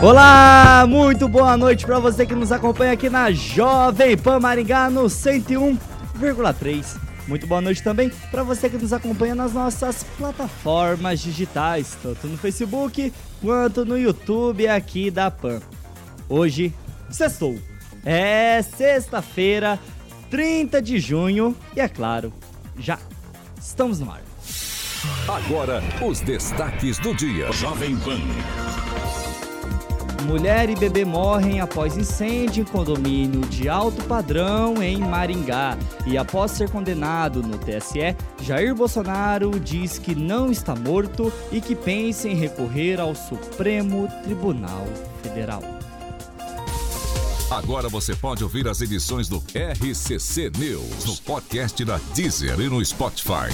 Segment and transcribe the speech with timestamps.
[0.00, 5.06] Olá, muito boa noite para você que nos acompanha aqui na Jovem Pan Maringá no
[5.06, 6.96] 101,3.
[7.26, 12.38] Muito boa noite também para você que nos acompanha nas nossas plataformas digitais, tanto no
[12.38, 13.12] Facebook
[13.42, 15.60] quanto no YouTube aqui da Pan.
[16.28, 16.72] Hoje,
[17.10, 17.58] sextou.
[18.04, 19.80] É sexta-feira,
[20.30, 22.32] 30 de junho e é claro,
[22.78, 23.00] já
[23.60, 24.22] estamos no ar.
[25.26, 27.50] Agora, os destaques do dia.
[27.50, 28.20] Jovem Pan.
[30.24, 35.78] Mulher e bebê morrem após incêndio em condomínio de alto padrão em Maringá.
[36.06, 41.74] E após ser condenado no TSE, Jair Bolsonaro diz que não está morto e que
[41.74, 44.86] pensa em recorrer ao Supremo Tribunal
[45.22, 45.62] Federal.
[47.50, 52.84] Agora você pode ouvir as edições do RCC News no podcast da Deezer e no
[52.84, 53.48] Spotify.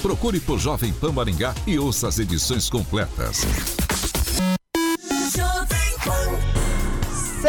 [0.00, 3.42] Procure por Jovem Pan Maringá e ouça as edições completas.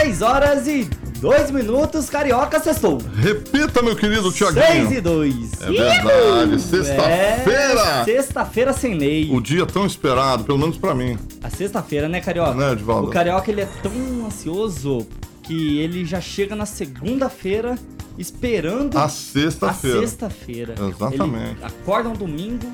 [0.03, 0.83] 6 horas e
[1.21, 2.97] 2 minutos, Carioca sextou.
[3.15, 4.89] Repita, meu querido Tiaguinho.
[4.89, 5.61] 6 e 2.
[5.61, 7.81] É verdade, sexta-feira.
[7.81, 9.29] É, sexta-feira sem lei.
[9.31, 11.17] O dia tão esperado, pelo menos pra mim.
[11.41, 12.53] A sexta-feira, né, Carioca?
[12.53, 13.07] Né, Edivaldo?
[13.07, 15.07] O Carioca, ele é tão ansioso
[15.41, 17.75] que ele já chega na segunda-feira
[18.17, 20.01] esperando A a sexta-feira.
[20.01, 20.75] sexta-feira.
[20.77, 21.51] Exatamente.
[21.51, 22.67] Ele acorda um domingo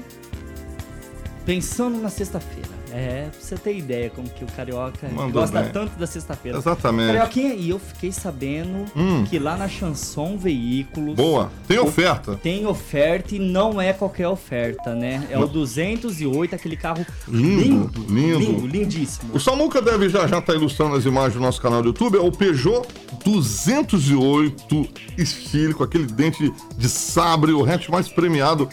[1.45, 2.69] pensando na sexta-feira.
[2.91, 5.71] É, pra você ter ideia como que o Carioca Mandou gosta bem.
[5.71, 6.57] tanto da sexta-feira.
[6.57, 7.07] Exatamente.
[7.13, 9.23] Carioquinha, e eu fiquei sabendo Hum.
[9.29, 11.51] que lá na Chanson Veículos Boa.
[11.67, 12.35] Tem oferta.
[12.41, 15.27] tem oferta e não é qualquer oferta, né?
[15.29, 18.39] É o 208, aquele carro Lindo, lindo, lindo.
[18.39, 19.31] lindo lindíssimo.
[19.35, 22.17] O Samuca deve já já estar ilustrando as imagens do nosso canal do YouTube.
[22.17, 22.87] É o Peugeot
[23.23, 24.87] 208
[25.17, 28.67] estilo, com aquele dente de sabre, o hatch mais premiado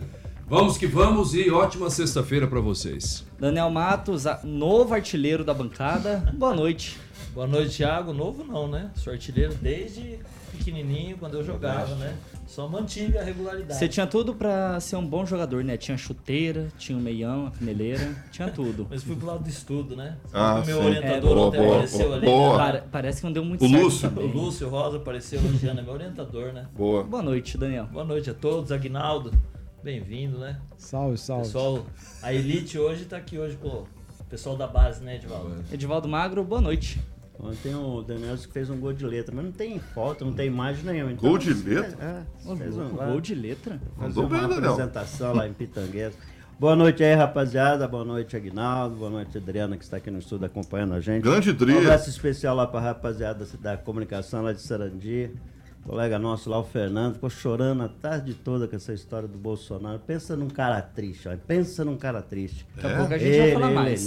[0.51, 3.25] Vamos que vamos e ótima sexta-feira pra vocês.
[3.39, 6.99] Daniel Matos, a- novo artilheiro da bancada, boa noite.
[7.33, 8.11] Boa noite, Thiago.
[8.11, 8.91] Novo não, né?
[8.95, 10.19] Sou artilheiro desde
[10.51, 12.17] pequenininho, quando eu jogava, né?
[12.45, 13.79] Só mantive a regularidade.
[13.79, 15.77] Você tinha tudo pra ser um bom jogador, né?
[15.77, 18.87] Tinha chuteira, tinha o meião, a caneleira, tinha tudo.
[18.91, 20.17] Mas fui pro lado do estudo, né?
[20.33, 20.85] Ah, o meu sim.
[20.85, 22.25] orientador É, boa, até boa, apareceu boa, ali.
[22.25, 22.57] boa.
[22.57, 24.09] Pare- parece que não deu muito O certo Lúcio.
[24.19, 24.27] O.
[24.27, 26.67] Lúcio Rosa apareceu elogiando, é meu orientador, né?
[26.75, 27.03] Boa.
[27.05, 27.85] Boa noite, Daniel.
[27.85, 29.31] Boa noite a todos, Agnaldo.
[29.83, 30.57] Bem-vindo, né?
[30.77, 31.45] Salve, salve.
[31.45, 31.85] Pessoal,
[32.21, 33.87] a Elite hoje tá aqui hoje com o
[34.29, 35.55] pessoal da base, né, Edvaldo?
[35.71, 36.99] Edivaldo Magro, boa noite.
[37.39, 40.85] Ontem o Daniel fez um gol de letra, mas não tem foto, não tem imagem
[40.85, 41.11] nenhuma.
[41.11, 41.97] Então, Gol de letra?
[42.45, 43.79] É, Ô, fez um, Gol de letra?
[43.97, 44.71] fazer Mandou bem, uma Daniel.
[44.73, 46.13] apresentação lá em Pitangueiras.
[46.59, 47.87] Boa noite aí, rapaziada.
[47.87, 48.95] Boa noite, Aguinaldo.
[48.97, 51.23] Boa noite, Adriana, que está aqui no estúdio acompanhando a gente.
[51.23, 51.75] Grande Um Dri.
[51.79, 55.31] abraço especial lá para a rapaziada da comunicação lá de Sarandi.
[55.85, 59.99] Colega nosso lá, o Fernando, ficou chorando a tarde toda com essa história do Bolsonaro.
[59.99, 61.35] Pensa num cara triste, ó.
[61.35, 62.67] pensa num cara triste.
[62.75, 63.99] Daqui a pouco a gente Ele, vai falar mais.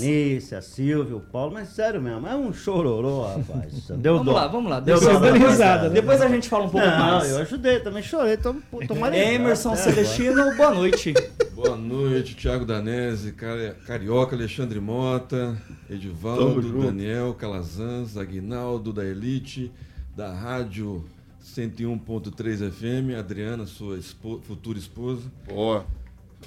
[0.63, 3.89] Silvia, o Paulo, mas sério mesmo, é um chororô, rapaz.
[3.99, 4.39] Deu Vamos dó.
[4.39, 4.79] lá, vamos lá.
[4.81, 5.19] Deu Depois,
[5.59, 6.27] dó da depois- né?
[6.27, 7.31] a gente fala um pouco Não, mais.
[7.31, 8.55] eu ajudei, também chorei, tô,
[8.87, 9.83] tô marinhado Emerson agora.
[9.93, 11.13] Celestino, boa noite.
[11.55, 15.57] Boa noite, Thiago Danese, Cari- Carioca, Alexandre Mota,
[15.89, 16.83] Edivaldo.
[16.83, 19.71] Daniel, Calazans, Aguinaldo, da Elite,
[20.17, 21.05] da Rádio
[21.45, 25.31] 101.3 FM, Adriana, sua espo- futura esposa.
[25.47, 25.85] Boa.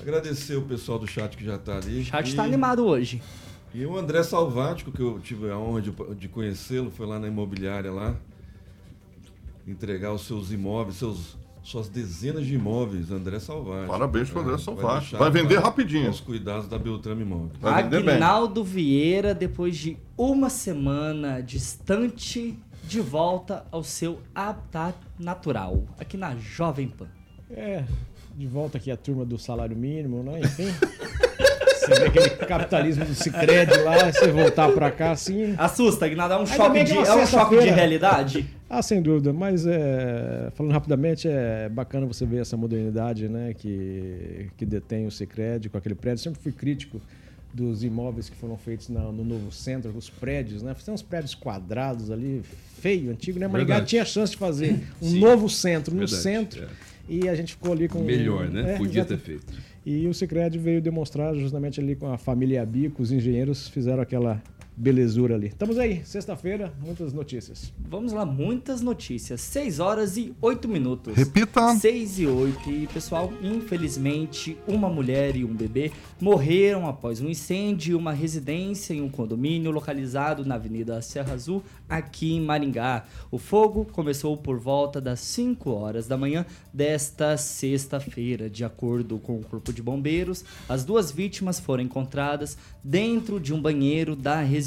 [0.01, 2.01] Agradecer o pessoal do chat que já está ali.
[2.01, 3.21] O chat E- tá animado hoje.
[3.75, 7.27] E o André Salvático, que eu tive a honra de, de conhecê-lo, foi lá na
[7.27, 8.15] imobiliária lá,
[9.67, 13.91] entregar os seus imóveis, seus, suas dezenas de imóveis, André Salvático.
[13.91, 14.99] Parabéns pro André Salvático.
[14.99, 16.09] deixar Vai vender para rapidinho.
[16.09, 17.51] Os cuidados da Beltrame Imóveis.
[17.59, 17.83] Vai.
[17.83, 26.35] Agnaldo Vieira, depois de uma semana distante, de volta ao seu habitat natural, aqui na
[26.37, 27.07] Jovem Pan.
[27.51, 27.83] É,
[28.35, 30.39] de volta aqui a turma do salário mínimo, né?
[30.39, 30.67] Enfim.
[31.77, 35.55] Você vê aquele capitalismo do Cicred lá, você voltar pra cá assim.
[35.57, 38.45] Assusta, Agnaldo, é um Ainda choque, bem que de, é é um choque de realidade?
[38.69, 44.49] Ah, sem dúvida, mas é, falando rapidamente, é bacana você ver essa modernidade né, que,
[44.57, 46.23] que detém o Cicred com aquele prédio.
[46.23, 46.99] Sempre fui crítico
[47.53, 50.75] dos imóveis que foram feitos na- no novo centro, os prédios, né?
[50.85, 52.41] Tem uns prédios quadrados ali,
[52.79, 53.47] feio, antigo, né?
[53.47, 55.19] Maringá tinha chance de fazer um Sim.
[55.19, 56.63] novo centro no Verdade, centro.
[56.63, 56.67] é.
[57.09, 57.99] E a gente ficou ali com.
[58.03, 58.73] Melhor, né?
[58.73, 59.15] É, Podia exato.
[59.15, 59.45] ter feito.
[59.85, 64.43] E o Cicred veio demonstrar justamente ali com a família Bico, os engenheiros fizeram aquela
[64.77, 65.47] belezura ali.
[65.47, 67.73] Estamos aí, sexta-feira, muitas notícias.
[67.79, 69.41] Vamos lá, muitas notícias.
[69.41, 71.15] 6 horas e 8 minutos.
[71.15, 71.73] Repita.
[71.75, 72.69] 6 e 8.
[72.69, 75.91] E, pessoal, infelizmente, uma mulher e um bebê
[76.21, 81.63] morreram após um incêndio em uma residência em um condomínio localizado na Avenida Serra Azul,
[81.89, 83.05] aqui em Maringá.
[83.31, 88.47] O fogo começou por volta das 5 horas da manhã desta sexta-feira.
[88.47, 93.59] De acordo com o Corpo de Bombeiros, as duas vítimas foram encontradas dentro de um
[93.59, 94.66] banheiro da residência.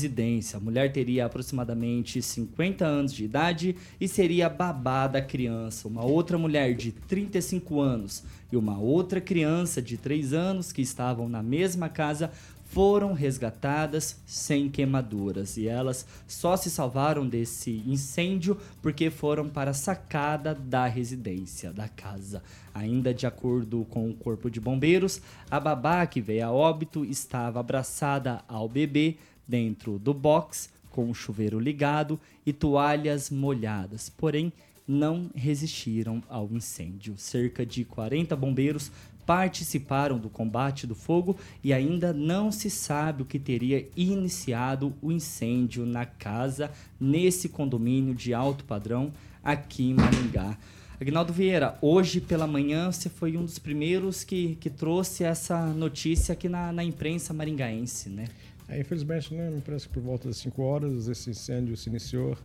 [0.55, 5.89] A mulher teria aproximadamente 50 anos de idade e seria babá da criança.
[5.89, 11.29] Uma outra mulher de 35 anos e uma outra criança de 3 anos que estavam
[11.29, 12.31] na mesma casa
[12.71, 19.75] foram resgatadas sem queimaduras e elas só se salvaram desse incêndio porque foram para a
[19.75, 22.43] sacada da residência, da casa.
[22.73, 25.21] Ainda de acordo com o Corpo de Bombeiros,
[25.51, 29.17] a babá que veio a óbito estava abraçada ao bebê
[29.51, 34.53] dentro do box com o chuveiro ligado e toalhas molhadas, porém
[34.87, 37.15] não resistiram ao incêndio.
[37.17, 38.91] Cerca de 40 bombeiros
[39.27, 45.13] participaram do combate do fogo e ainda não se sabe o que teria iniciado o
[45.13, 49.13] incêndio na casa, nesse condomínio de alto padrão
[49.43, 50.57] aqui em Maringá.
[51.01, 56.35] Agnaldo Vieira, hoje pela manhã você foi um dos primeiros que, que trouxe essa notícia
[56.35, 58.27] aqui na, na imprensa maringaense, né?
[58.71, 62.39] É, infelizmente, né, me parece que por volta das 5 horas esse incêndio se iniciou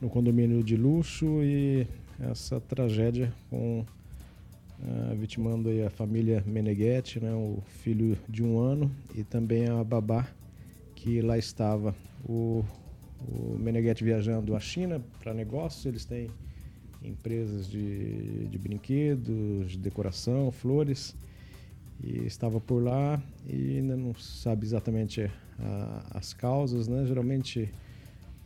[0.00, 1.88] no condomínio de luxo e
[2.20, 3.84] essa tragédia com
[4.80, 9.82] ah, vitimando aí a família Meneghetti, né, o filho de um ano e também a
[9.82, 10.28] babá
[10.94, 11.96] que lá estava.
[12.28, 12.64] O,
[13.28, 16.28] o Meneghetti viajando à China para negócios, eles têm
[17.02, 21.16] empresas de, de brinquedos, de decoração, flores
[22.02, 27.04] e estava por lá e ainda não sabe exatamente a- as causas, né?
[27.06, 27.68] Geralmente,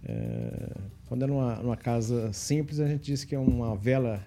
[0.05, 0.71] é,
[1.09, 4.23] quando é numa, numa casa simples, a gente diz que é uma vela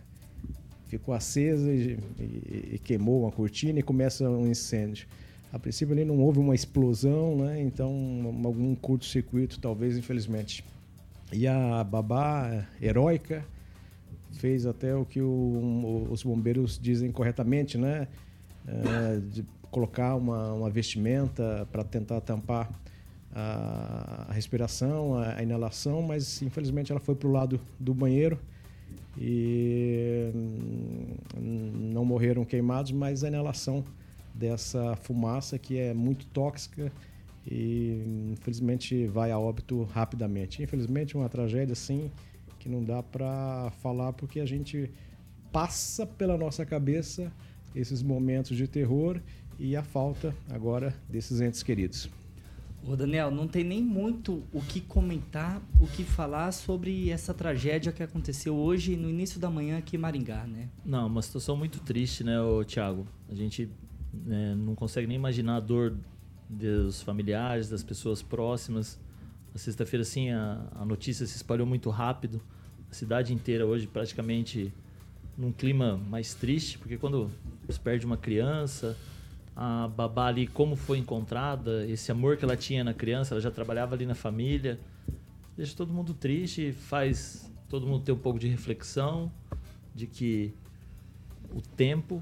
[0.87, 5.05] ficou acesa e, e- e queimou uma cortina e começa um incêndio.
[5.51, 7.61] A princípio ali não houve uma explosão, né?
[7.61, 10.63] Então um- algum curto-circuito, talvez, infelizmente.
[11.33, 13.43] E a babá heróica
[14.31, 18.07] fez até o que o- os bombeiros dizem corretamente, né?
[18.67, 22.69] É, de colocar uma, uma vestimenta para tentar tampar
[23.33, 28.39] a, a respiração, a, a inalação, mas infelizmente ela foi para o lado do banheiro
[29.17, 33.83] e hum, não morreram queimados, mas a inalação
[34.33, 36.91] dessa fumaça que é muito tóxica
[37.49, 40.61] e infelizmente vai a óbito rapidamente.
[40.61, 42.11] Infelizmente uma tragédia assim
[42.59, 44.91] que não dá para falar porque a gente
[45.51, 47.31] passa pela nossa cabeça
[47.77, 49.21] esses momentos de terror
[49.59, 52.09] e a falta agora desses entes queridos.
[52.85, 57.91] Ô Daniel, não tem nem muito o que comentar, o que falar sobre essa tragédia
[57.91, 60.69] que aconteceu hoje no início da manhã aqui em Maringá, né?
[60.85, 63.05] Não, uma situação muito triste, né, ô, Thiago?
[63.29, 63.69] A gente
[64.13, 65.97] né, não consegue nem imaginar a dor
[66.49, 68.97] dos familiares, das pessoas próximas.
[69.53, 72.41] Na sexta-feira, assim, a, a notícia se espalhou muito rápido.
[72.89, 74.71] A cidade inteira hoje praticamente
[75.37, 77.29] num clima mais triste, porque quando
[77.73, 78.95] se perde uma criança,
[79.55, 83.49] a babá ali, como foi encontrada, esse amor que ela tinha na criança, ela já
[83.49, 84.79] trabalhava ali na família,
[85.55, 89.31] deixa todo mundo triste, faz todo mundo ter um pouco de reflexão
[89.95, 90.53] de que
[91.53, 92.21] o tempo,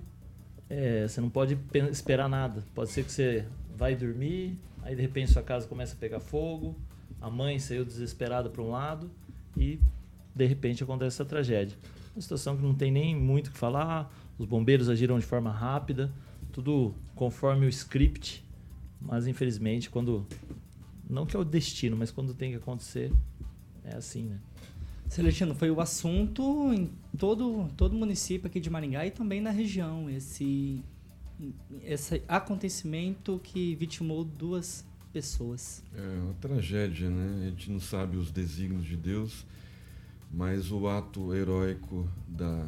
[0.70, 1.58] é, você não pode
[1.92, 2.64] esperar nada.
[2.74, 6.76] Pode ser que você vai dormir, aí de repente sua casa começa a pegar fogo,
[7.22, 9.12] a mãe saiu desesperada para um lado
[9.58, 9.80] e
[10.34, 11.78] de repente acontece essa tragédia.
[12.16, 15.52] Uma situação que não tem nem muito o que falar, os bombeiros agiram de forma
[15.52, 16.12] rápida,
[16.52, 18.44] tudo conforme o script,
[19.02, 20.26] mas infelizmente quando
[21.10, 23.12] não que é o destino, mas quando tem que acontecer
[23.84, 24.40] é assim, né?
[25.08, 29.52] Celestino, foi o assunto em todo todo o município aqui de Maringá e também na
[29.52, 30.82] região esse
[31.84, 35.84] esse acontecimento que vitimou duas pessoas.
[35.94, 37.48] É uma tragédia, né?
[37.48, 39.46] A gente não sabe os desígnios de Deus,
[40.32, 42.68] mas o ato heróico da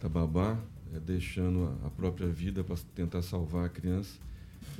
[0.00, 0.58] da babá
[0.94, 4.18] é, deixando a própria vida para tentar salvar a criança,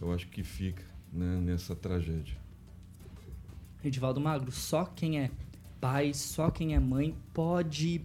[0.01, 2.37] eu acho que fica né, nessa tragédia.
[3.85, 5.31] Edivaldo Magro, só quem é
[5.81, 8.03] pai, só quem é mãe pode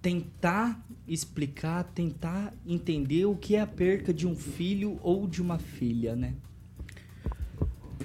[0.00, 5.58] tentar explicar, tentar entender o que é a perca de um filho ou de uma
[5.58, 6.34] filha, né?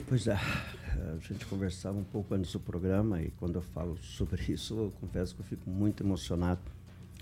[0.08, 4.42] Pois é, a gente conversava um pouco antes do programa e quando eu falo sobre
[4.52, 6.62] isso, eu confesso que eu fico muito emocionado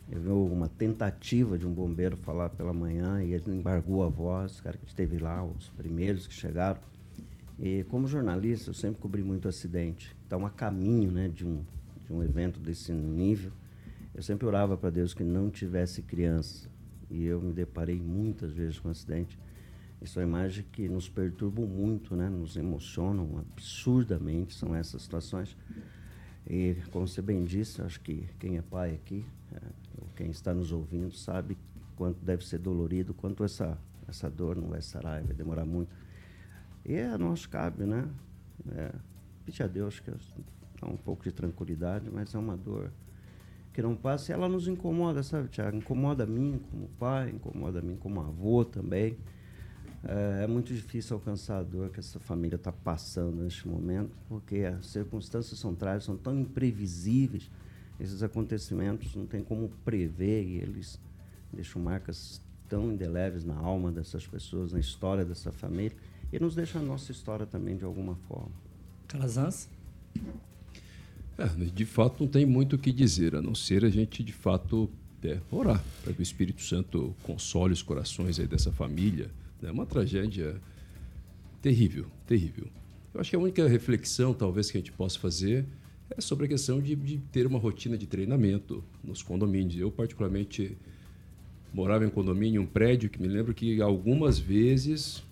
[0.10, 4.60] eu vi uma tentativa de um bombeiro falar pela manhã e ele embargou a voz,
[4.60, 6.80] o cara que esteve lá, os primeiros que chegaram.
[7.60, 10.16] E como jornalista, eu sempre cobri muito acidente.
[10.26, 11.64] Então, a caminho né, de, um,
[12.06, 13.52] de um evento desse nível,
[14.14, 16.70] eu sempre orava para Deus que não tivesse criança.
[17.10, 19.38] E eu me deparei muitas vezes com acidente.
[20.02, 25.58] E são imagens que nos perturbam muito, né, nos emocionam absurdamente, são essas situações.
[26.50, 29.60] E, como você bem disse, acho que quem é pai aqui, é,
[30.18, 31.56] quem está nos ouvindo, sabe
[31.96, 35.96] quanto deve ser dolorido, quanto essa, essa dor não vai sarar, vai demorar muito.
[36.84, 38.10] E é, a nós cabe, né?
[38.72, 38.92] É,
[39.46, 42.92] pedir a Deus que dá um pouco de tranquilidade, mas é uma dor
[43.72, 45.78] que não passa e ela nos incomoda, sabe, Tiago?
[45.78, 49.16] Incomoda a mim como pai, incomoda a mim como avô também.
[50.04, 54.62] É, é muito difícil alcançar a dor que essa família está passando neste momento, porque
[54.62, 57.52] as circunstâncias são trágicas, são tão imprevisíveis,
[58.00, 61.00] esses acontecimentos não tem como prever e eles
[61.52, 65.96] deixam marcas tão indeléveis na alma dessas pessoas, na história dessa família,
[66.32, 68.52] e nos deixa a nossa história também de alguma forma.
[69.08, 69.70] Calazans?
[71.38, 74.34] É, de fato não tem muito o que dizer, a não ser a gente de
[74.34, 74.90] fato
[75.24, 79.30] é, orar para que o Espírito Santo console os corações aí dessa família,
[79.64, 80.60] é uma tragédia
[81.62, 82.68] terrível, terrível.
[83.14, 85.66] Eu acho que a única reflexão, talvez, que a gente possa fazer
[86.10, 89.80] é sobre a questão de, de ter uma rotina de treinamento nos condomínios.
[89.80, 90.78] Eu, particularmente,
[91.74, 95.24] morava em condomínio, um prédio que me lembro que algumas vezes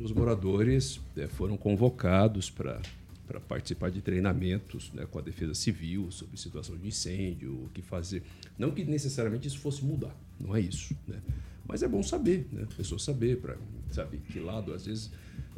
[0.00, 2.80] os moradores é, foram convocados para
[3.26, 7.82] para participar de treinamentos né, com a defesa civil sobre situação de incêndio, o que
[7.82, 8.22] fazer.
[8.56, 10.96] Não que necessariamente isso fosse mudar, não é isso.
[11.08, 11.20] Né?
[11.66, 12.62] Mas é bom saber, né?
[12.62, 13.56] A pessoa saber, para
[13.90, 15.10] saber que lado, às vezes,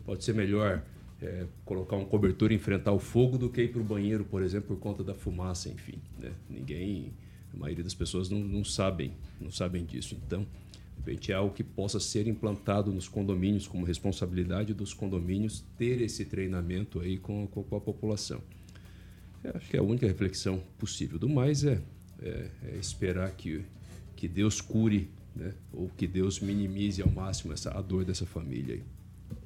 [0.06, 0.82] pode ser melhor
[1.20, 4.42] é, colocar um cobertor e enfrentar o fogo do que ir para o banheiro, por
[4.42, 6.00] exemplo, por conta da fumaça, enfim.
[6.18, 6.32] Né?
[6.48, 7.12] Ninguém,
[7.52, 10.16] a maioria das pessoas não, não sabem, não sabem disso.
[10.26, 15.64] Então, de repente é algo que possa ser implantado nos condomínios como responsabilidade dos condomínios
[15.76, 18.40] ter esse treinamento aí com, com, a população.
[19.54, 21.18] Acho que é a única reflexão possível.
[21.18, 21.80] Do mais é,
[22.20, 23.64] é, é esperar que,
[24.14, 25.54] que Deus cure né?
[25.72, 28.82] ou que Deus minimize ao máximo essa, a dor dessa família aí.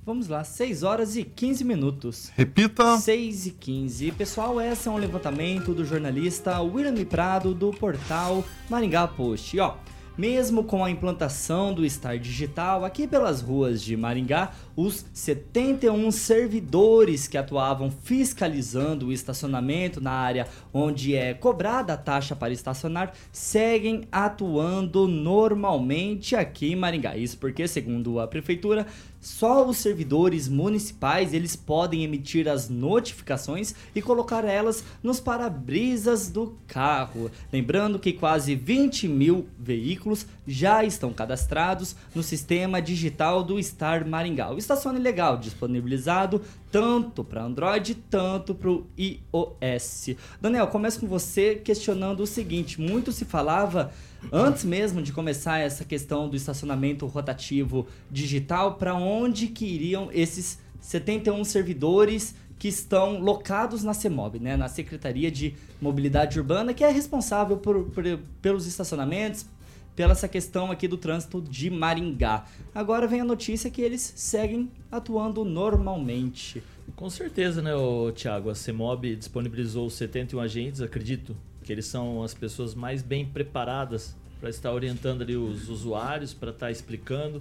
[0.05, 2.33] Vamos lá, 6 horas e 15 minutos.
[2.37, 2.99] Repita.
[2.99, 4.11] 6 e 15.
[4.13, 9.57] Pessoal, esse é um levantamento do jornalista William Prado do portal Maringá Post.
[9.57, 9.77] E, ó,
[10.17, 17.27] mesmo com a implantação do Star Digital aqui pelas ruas de Maringá, os 71 servidores
[17.27, 24.03] que atuavam fiscalizando o estacionamento na área onde é cobrada a taxa para estacionar seguem
[24.13, 27.17] atuando normalmente aqui em Maringá.
[27.17, 28.87] Isso porque, segundo a prefeitura,
[29.23, 36.59] só os servidores municipais eles podem emitir as notificações e colocar elas nos para-brisas do
[36.67, 37.31] carro.
[37.53, 44.51] Lembrando que quase 20 mil veículos já estão cadastrados no sistema digital do Star Maringá.
[44.51, 50.17] O Estacione Legal, disponibilizado tanto para Android, tanto para o iOS.
[50.41, 53.93] Daniel, começo com você questionando o seguinte: muito se falava
[54.31, 60.59] antes mesmo de começar essa questão do estacionamento rotativo digital, para onde que iriam esses
[60.81, 66.91] 71 servidores que estão locados na CEMOB, né, na Secretaria de Mobilidade Urbana, que é
[66.91, 68.05] responsável por, por,
[68.41, 69.47] pelos estacionamentos,
[69.97, 72.47] pela essa questão aqui do trânsito de Maringá.
[72.75, 76.63] Agora vem a notícia que eles seguem atuando normalmente.
[76.95, 77.73] Com certeza, né,
[78.15, 78.49] Tiago?
[78.49, 84.51] A CEMOB disponibilizou 71 agentes, acredito que eles são as pessoas mais bem preparadas para
[84.51, 87.39] estar orientando ali os usuários, para estar explicando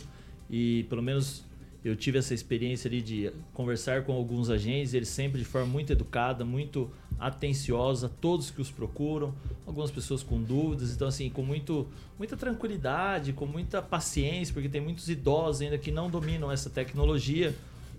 [0.49, 1.43] e pelo menos
[1.83, 5.91] eu tive essa experiência ali de conversar com alguns agentes, eles sempre de forma muito
[5.91, 9.33] educada, muito atenciosa, todos que os procuram,
[9.65, 11.87] algumas pessoas com dúvidas, então assim, com muito,
[12.19, 17.55] muita tranquilidade, com muita paciência, porque tem muitos idosos ainda que não dominam essa tecnologia,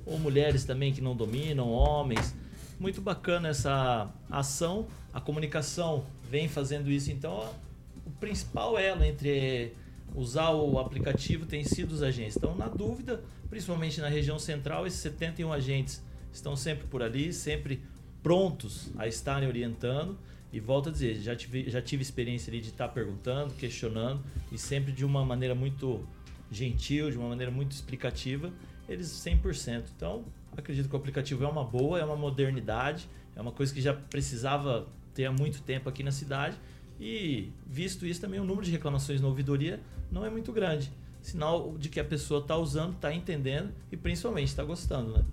[0.06, 2.34] ou mulheres também que não dominam, homens.
[2.82, 7.48] Muito bacana essa ação, a comunicação vem fazendo isso, então
[8.04, 9.72] o principal elo entre
[10.16, 12.36] usar o aplicativo tem sido os agentes.
[12.36, 17.80] Então, na dúvida, principalmente na região central, esses 71 agentes estão sempre por ali, sempre
[18.20, 20.18] prontos a estarem orientando.
[20.52, 24.20] E volto a dizer, já tive, já tive experiência ali de estar perguntando, questionando
[24.50, 26.04] e sempre de uma maneira muito
[26.50, 28.52] gentil, de uma maneira muito explicativa,
[28.88, 29.84] eles 100%.
[29.96, 30.24] Então,
[30.56, 33.94] acredito que o aplicativo é uma boa, é uma modernidade, é uma coisa que já
[33.94, 36.56] precisava ter há muito tempo aqui na cidade.
[37.00, 39.80] E visto isso também, o número de reclamações na ouvidoria
[40.10, 40.92] não é muito grande
[41.22, 45.24] sinal de que a pessoa está usando, está entendendo e principalmente está gostando, né?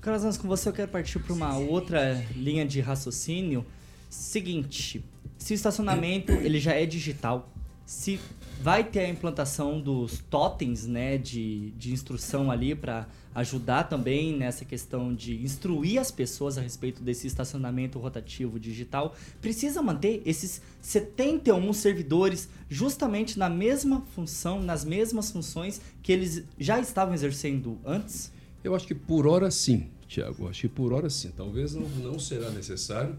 [0.00, 3.66] Carlos, com você eu quero partir para uma outra linha de raciocínio.
[4.08, 5.04] Seguinte,
[5.36, 7.52] se o estacionamento ele já é digital,
[7.90, 8.20] se
[8.62, 14.64] vai ter a implantação dos totens, né, de, de instrução ali para ajudar também nessa
[14.64, 21.72] questão de instruir as pessoas a respeito desse estacionamento rotativo digital, precisa manter esses 71
[21.72, 28.30] servidores justamente na mesma função, nas mesmas funções que eles já estavam exercendo antes?
[28.62, 30.48] Eu acho que por hora sim, Tiago.
[30.48, 31.32] Acho que por hora sim.
[31.36, 33.16] Talvez não, não será necessário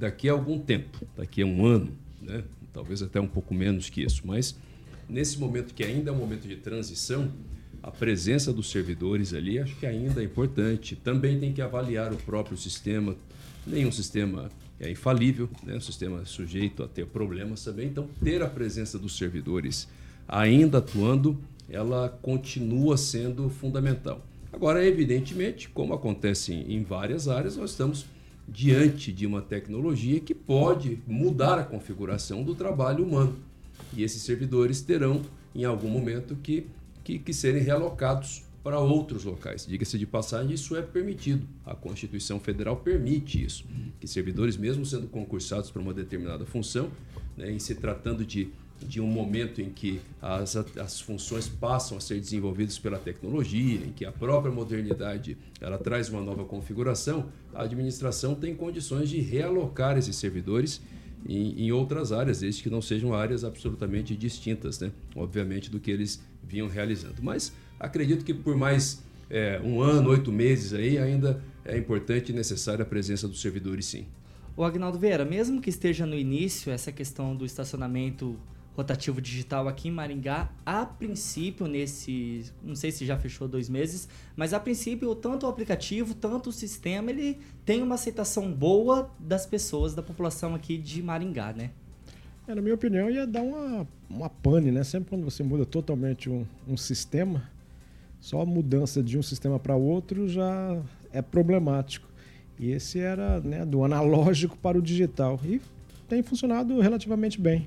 [0.00, 2.42] daqui a algum tempo, daqui a um ano, né?
[2.72, 4.56] Talvez até um pouco menos que isso, mas
[5.08, 7.30] nesse momento que ainda é um momento de transição,
[7.82, 10.94] a presença dos servidores ali acho que ainda é importante.
[10.94, 13.16] Também tem que avaliar o próprio sistema.
[13.66, 15.76] Nenhum sistema é infalível, né?
[15.76, 17.88] o sistema é sujeito a ter problemas também.
[17.88, 19.88] Então, ter a presença dos servidores
[20.28, 24.24] ainda atuando, ela continua sendo fundamental.
[24.52, 28.06] Agora, evidentemente, como acontece em várias áreas, nós estamos
[28.48, 33.36] diante de uma tecnologia que pode mudar a configuração do trabalho humano.
[33.96, 35.22] E esses servidores terão,
[35.54, 36.66] em algum momento, que,
[37.04, 39.66] que, que serem realocados para outros locais.
[39.66, 41.46] Diga-se de passagem, isso é permitido.
[41.66, 43.64] A Constituição Federal permite isso.
[43.98, 46.90] Que servidores, mesmo sendo concursados para uma determinada função,
[47.36, 48.50] né, em se tratando de
[48.86, 53.92] de um momento em que as, as funções passam a ser desenvolvidas pela tecnologia, em
[53.92, 59.96] que a própria modernidade ela traz uma nova configuração, a administração tem condições de realocar
[59.96, 60.80] esses servidores
[61.26, 64.90] em, em outras áreas, desde que não sejam áreas absolutamente distintas, né?
[65.14, 67.22] obviamente, do que eles vinham realizando.
[67.22, 72.34] Mas acredito que por mais é, um ano, oito meses aí, ainda é importante e
[72.34, 74.06] necessária a presença dos servidores, sim.
[74.54, 78.38] O Agnaldo Vieira, mesmo que esteja no início essa questão do estacionamento
[78.76, 82.44] rotativo digital aqui em Maringá, a princípio, nesse.
[82.62, 86.52] Não sei se já fechou dois meses, mas a princípio, tanto o aplicativo, tanto o
[86.52, 91.70] sistema, ele tem uma aceitação boa das pessoas, da população aqui de Maringá, né?
[92.48, 94.82] É, na minha opinião, ia dar uma, uma pane, né?
[94.82, 97.48] Sempre quando você muda totalmente um, um sistema,
[98.20, 100.80] só a mudança de um sistema para outro já
[101.12, 102.08] é problemático.
[102.58, 105.40] E esse era né, do analógico para o digital.
[105.44, 105.60] E
[106.08, 107.66] tem funcionado relativamente bem.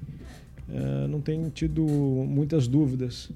[0.70, 3.30] É, não tem tido muitas dúvidas.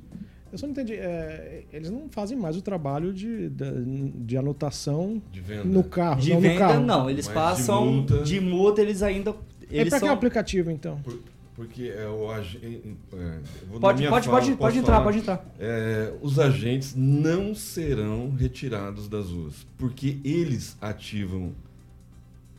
[0.52, 0.96] Eu só não entendi.
[0.96, 6.22] É, eles não fazem mais o trabalho de, de, de anotação de no carro.
[6.22, 6.86] De não venda, carro.
[6.86, 7.10] não.
[7.10, 9.36] Eles Mas passam de multa, de multa, eles ainda.
[9.70, 10.08] Eles é para são...
[10.08, 11.00] que aplicativo, então?
[11.04, 11.20] Por,
[11.56, 12.98] porque é o agente.
[13.14, 13.40] É,
[13.80, 15.46] pode, pode, fala, pode, pode entrar, pode entrar.
[15.60, 21.52] É, os agentes não serão retirados das ruas, porque eles ativam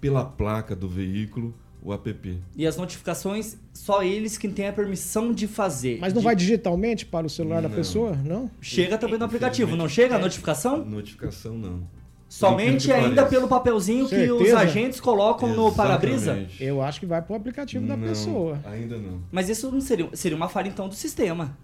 [0.00, 2.38] pela placa do veículo o app.
[2.56, 5.98] E as notificações, só eles que têm a permissão de fazer.
[6.00, 6.24] Mas não de...
[6.24, 7.70] vai digitalmente para o celular não.
[7.70, 8.16] da pessoa?
[8.24, 8.50] Não?
[8.60, 10.20] Chega também no aplicativo, não chega a é.
[10.20, 10.84] notificação?
[10.84, 11.82] Notificação não.
[12.28, 14.36] Somente ainda pelo papelzinho Certeza?
[14.36, 15.70] que os agentes colocam Exatamente.
[15.70, 16.46] no para-brisa?
[16.60, 18.60] Eu acho que vai para o aplicativo não, da pessoa.
[18.64, 19.20] Ainda não.
[19.32, 21.58] Mas isso não seria, seria uma falha então do sistema.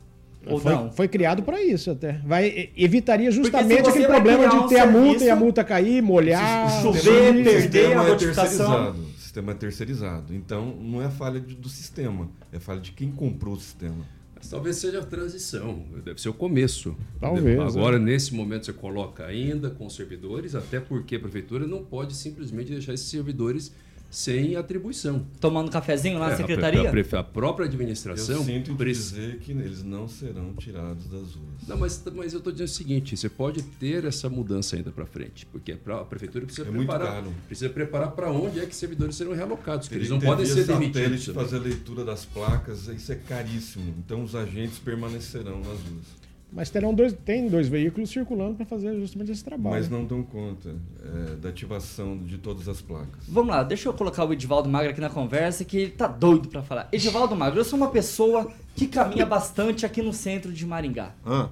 [0.44, 0.90] Ou foi, não?
[0.90, 2.20] foi criado para isso até.
[2.24, 6.02] Vai, evitaria justamente aquele problema de um ter a multa e a serviço- multa cair,
[6.02, 6.82] molhar.
[6.82, 8.90] Chover, perder a é notificação.
[8.90, 10.34] O sistema é terceirizado.
[10.34, 14.04] Então, não é falha de- do sistema, é falha de quem comprou o sistema.
[14.34, 16.96] Mas talvez seja a transição, deve ser o começo.
[17.20, 17.98] Talvez, Agora, é.
[17.98, 22.94] nesse momento, você coloca ainda com servidores, até porque a prefeitura não pode simplesmente deixar
[22.94, 23.74] esses servidores
[24.16, 25.26] sem atribuição.
[25.38, 26.88] Tomando cafezinho lá É, na a secretaria?
[26.88, 29.14] A, pre- a própria Eu administração sinto em precisa.
[29.20, 31.68] dizer que eles não serão tirados das ruas.
[31.68, 35.04] Não, mas, mas eu estou dizendo o seguinte: você pode ter essa mudança ainda para
[35.04, 37.34] frente, porque a pra- a prefeitura precisa É muito preparar, caro.
[37.46, 41.26] precisa preparar para onde é que servidores serão realocados, porque eles não podem ser demitidos.
[41.26, 43.94] fazer a leitura das placas, isso é caríssimo.
[43.98, 46.25] Então, os agentes permanecerão nas ruas.
[46.56, 49.76] Mas terão dois, tem dois veículos circulando para fazer justamente esse trabalho.
[49.76, 50.74] Mas não dão conta
[51.30, 53.24] é, da ativação de todas as placas.
[53.28, 56.48] Vamos lá, deixa eu colocar o Edivaldo Magro aqui na conversa, que ele tá doido
[56.48, 56.88] pra falar.
[56.90, 61.14] Edivaldo Magro, eu sou uma pessoa que caminha bastante aqui no centro de Maringá.
[61.24, 61.50] Ah,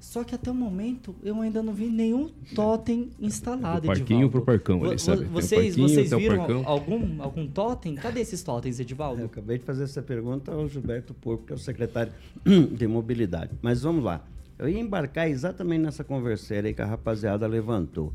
[0.00, 4.30] Só que até o momento eu ainda não vi nenhum totem instalado, Do parquinho Edivaldo.
[4.32, 5.18] pro parcão Vo- sabe?
[5.20, 7.94] Tem um Vocês, parquinho, vocês viram algum, algum totem?
[7.94, 9.24] Cadê esses totens, Eu Edivaldo?
[9.24, 12.12] acabei de fazer essa pergunta ao Gilberto Porco, que é o secretário
[12.44, 13.52] de Mobilidade.
[13.62, 14.24] Mas vamos lá.
[14.62, 18.12] Eu ia embarcar exatamente nessa conversa aí que a rapaziada levantou.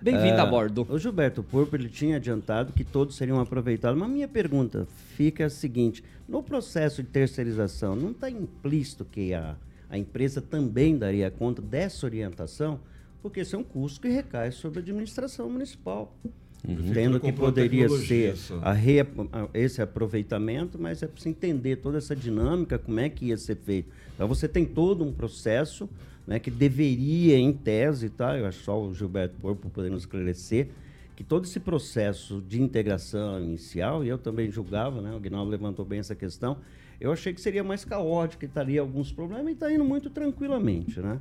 [0.00, 0.86] Bem-vindo Ah, a bordo.
[0.88, 4.00] O Gilberto Porco ele tinha adiantado que todos seriam aproveitados.
[4.00, 9.56] Mas minha pergunta fica a seguinte: no processo de terceirização, não está implícito que a,
[9.90, 12.80] a empresa também daria conta dessa orientação?
[13.20, 16.16] Porque esse é um custo que recai sobre a administração municipal.
[16.68, 21.76] Entendo que comprou a poderia ser a rea- a- esse aproveitamento, mas é preciso entender
[21.76, 23.88] toda essa dinâmica, como é que ia ser feito.
[24.14, 25.88] Então você tem todo um processo
[26.26, 28.36] né, que deveria, em tese, tá?
[28.38, 30.68] eu acho só o Gilberto Porpo poder nos esclarecer,
[31.16, 35.84] que todo esse processo de integração inicial, e eu também julgava, né, o Guinaldo levantou
[35.84, 36.58] bem essa questão,
[37.00, 41.00] eu achei que seria mais caótico, que estaria alguns problemas, e está indo muito tranquilamente.
[41.00, 41.18] Né?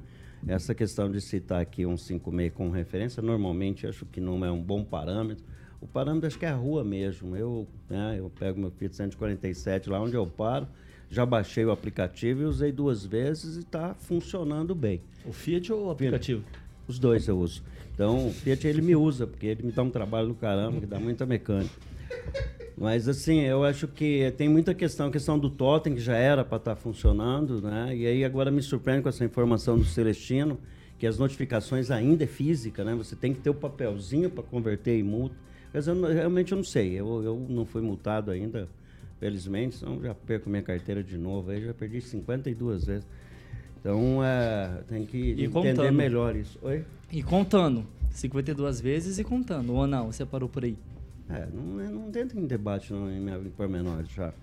[0.47, 4.61] Essa questão de citar aqui um 56 como referência, normalmente acho que não é um
[4.61, 5.43] bom parâmetro.
[5.81, 7.35] O parâmetro acho que é a rua mesmo.
[7.35, 10.67] Eu, né, eu pego meu Fiat 147 lá onde eu paro,
[11.09, 15.01] já baixei o aplicativo e usei duas vezes e está funcionando bem.
[15.25, 16.43] O Fiat ou o aplicativo?
[16.87, 17.63] Os dois eu uso.
[17.93, 20.85] Então, o Fiat ele me usa, porque ele me dá um trabalho do caramba, que
[20.85, 21.73] dá muita mecânica.
[22.77, 26.45] Mas assim, eu acho que tem muita questão, a questão do totem, que já era
[26.45, 27.93] para estar funcionando, né?
[27.95, 30.57] E aí agora me surpreende com essa informação do Celestino,
[30.97, 32.95] que as notificações ainda é física, né?
[32.95, 35.35] Você tem que ter o papelzinho para converter em multa.
[35.73, 38.67] Mas eu, realmente eu não sei, eu, eu não fui multado ainda,
[39.19, 43.05] felizmente, senão já perco minha carteira de novo, aí já perdi 52 vezes.
[43.79, 45.91] Então, é, tem que E entender contando.
[45.93, 46.57] melhor isso.
[46.61, 46.83] Oi?
[47.11, 47.85] E contando.
[48.11, 49.73] 52 vezes e contando.
[49.73, 50.75] Ou não, você parou por aí.
[51.29, 54.33] É, não, não entra em debate não, em, em pormenores já.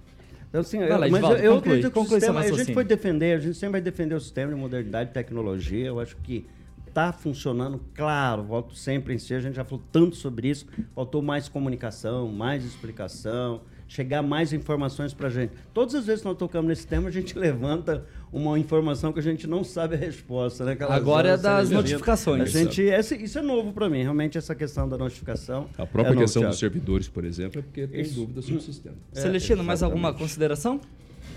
[0.48, 2.72] Então, assim, eu, lá, mas Edivaldo, eu, eu conclui, acredito que conclui sistema, a gente
[2.72, 5.86] foi defender, a gente sempre vai defender o sistema de modernidade e tecnologia.
[5.86, 6.46] Eu acho que
[6.86, 11.20] está funcionando, claro, volto sempre em si, a gente já falou tanto sobre isso, faltou
[11.20, 15.52] mais comunicação, mais explicação, chegar mais informações para a gente.
[15.74, 19.22] Todas as vezes que nós tocamos nesse tema, a gente levanta uma informação que a
[19.22, 20.64] gente não sabe a resposta.
[20.64, 20.72] Né?
[20.72, 22.42] Aquelas Agora é das notificações.
[22.42, 25.68] A gente, esse- isso é novo para mim, realmente, essa questão da notificação.
[25.78, 26.50] A própria é novo, questão Thiago.
[26.52, 28.14] dos servidores, por exemplo, é porque tem Isso.
[28.14, 28.96] dúvidas sobre o sistema.
[29.12, 30.80] Celestino, mais alguma consideração?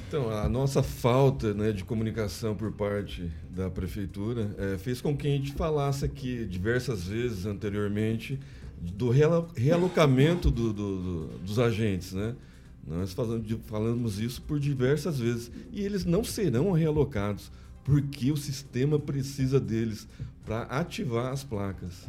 [0.08, 5.28] Então, a nossa falta né, de comunicação por parte da prefeitura eh, fez com que
[5.28, 8.39] a gente falasse aqui diversas vezes anteriormente
[8.82, 12.13] do realo- realocamento do- do- do- dos agentes.
[12.13, 12.34] Né?
[12.89, 13.15] Nós
[13.67, 15.52] falamos, isso por diversas vezes.
[15.71, 17.52] E eles não serão realocados,
[17.84, 20.08] porque o sistema precisa deles
[20.45, 22.08] para ativar as placas.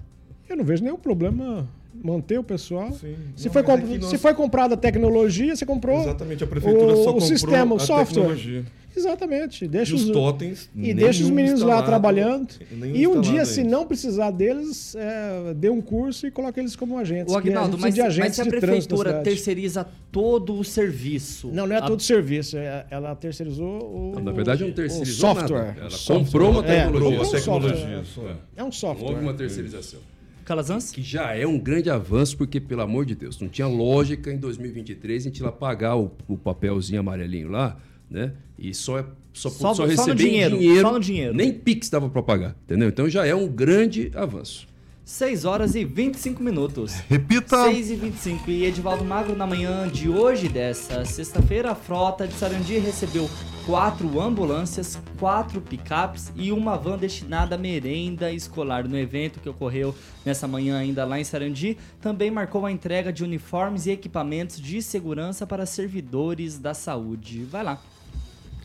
[0.48, 1.68] Eu não vejo nenhum problema
[2.02, 2.90] manter o pessoal.
[2.92, 3.14] Sim.
[3.36, 6.42] Se, Não, foi é comp- que nós- se foi comprada a tecnologia, você comprou Exatamente,
[6.42, 8.06] a prefeitura o, só o comprou sistema, o software.
[8.22, 8.64] tecnologia.
[8.96, 9.66] Exatamente.
[9.68, 12.48] Deixa E os os, totens, e deixa os meninos lá trabalhando.
[12.94, 16.98] E um dia, se não precisar deles, é, dê um curso e coloque eles como
[16.98, 17.32] agentes.
[17.32, 21.48] O a Agnaldo, mas, de mas agentes se a prefeitura terceiriza todo o serviço.
[21.52, 22.56] Não, não é a- todo serviço.
[22.56, 24.20] é- ela terceirizou o.
[24.20, 25.58] Na verdade, não o terceirizou software.
[25.66, 25.78] nada.
[25.78, 26.24] Ela O software.
[26.24, 26.90] comprou uma É, tecnologia.
[27.18, 28.36] comprou um tecnologia, software.
[28.56, 29.08] É um software.
[29.10, 30.00] houve uma terceirização.
[30.44, 30.90] Calazans?
[30.90, 34.36] Que já é um grande avanço, porque, pelo amor de Deus, não tinha lógica em
[34.36, 37.76] 2023 a gente ir lá pagar o, o papelzinho amarelinho lá,
[38.10, 38.32] né?
[38.58, 40.80] E só, é- só, Só- só, só no receber dinheiro, dinheiro.
[40.82, 41.34] só no dinheiro.
[41.34, 42.88] Nem Pix dava para pagar, entendeu?
[42.88, 44.68] Então já é um grande avanço.
[45.04, 46.94] 6 horas e 25 minutos.
[47.08, 47.64] Repita.
[47.64, 52.34] 6 e 25 e Edivaldo Magro na manhã de hoje, dessa sexta-feira, a frota de
[52.34, 53.28] Sarandi recebeu
[53.66, 58.86] quatro ambulâncias, quatro picapes e uma van destinada à merenda escolar.
[58.86, 59.92] No evento que ocorreu
[60.24, 64.80] nessa manhã ainda lá em Sarandi, também marcou a entrega de uniformes e equipamentos de
[64.80, 67.42] segurança para servidores da saúde.
[67.50, 67.82] Vai lá.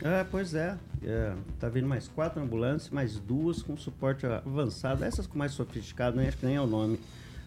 [0.02, 0.76] É, pois é.
[1.02, 1.32] é.
[1.58, 5.04] Tá vindo mais quatro ambulâncias, mais duas com suporte avançado.
[5.04, 7.00] Essas com mais sofisticado, nem acho que nem é o nome.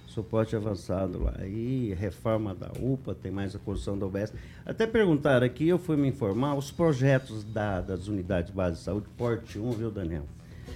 [0.07, 1.45] Suporte avançado lá.
[1.45, 4.33] E reforma da UPA, tem mais a construção da UBS.
[4.65, 9.07] Até perguntaram aqui, eu fui me informar, os projetos da, das unidades básicas de saúde,
[9.15, 10.25] porte 1, viu, Daniel?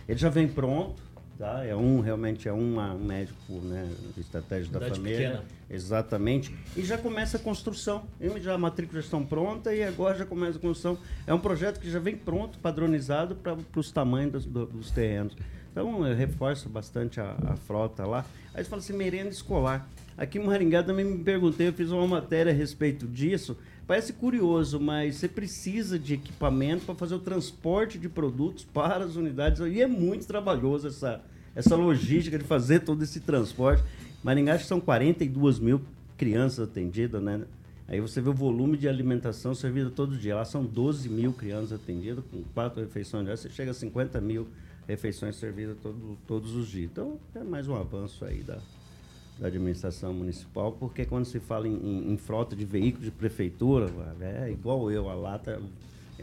[0.07, 1.01] Ele já vem pronto,
[1.37, 1.65] tá?
[1.65, 5.17] É um, realmente é uma, um médico, né, estratégia da família.
[5.17, 5.43] pequena.
[5.69, 6.55] Exatamente.
[6.77, 8.03] E já começa a construção.
[8.19, 10.97] E Já a matrícula já estão pronta e agora já começa a construção.
[11.27, 15.35] É um projeto que já vem pronto, padronizado para os tamanhos dos, do- dos terrenos.
[15.71, 18.23] Então, eu reforço bastante a, a frota lá.
[18.53, 19.87] Aí você fala assim, merenda escolar.
[20.15, 23.57] Aqui em Maringá também me perguntei, eu fiz uma matéria a respeito disso.
[23.85, 29.15] Parece curioso, mas você precisa de equipamento para fazer o transporte de produtos para as
[29.15, 29.59] unidades.
[29.59, 31.21] E é muito trabalhoso essa,
[31.53, 33.83] essa logística de fazer todo esse transporte.
[34.23, 35.81] Maringá acho que são 42 mil
[36.17, 37.41] crianças atendidas, né?
[37.85, 40.35] Aí você vê o volume de alimentação servida todo dia.
[40.35, 43.41] Lá são 12 mil crianças atendidas, com quatro refeições diárias.
[43.41, 44.47] Você chega a 50 mil
[44.87, 46.89] refeições servidas todo, todos os dias.
[46.89, 48.59] Então, é mais um avanço aí da,
[49.39, 53.89] da administração municipal, porque quando se fala em, em- em frota de veículos de prefeitura,
[54.21, 55.61] é igual eu, a lata.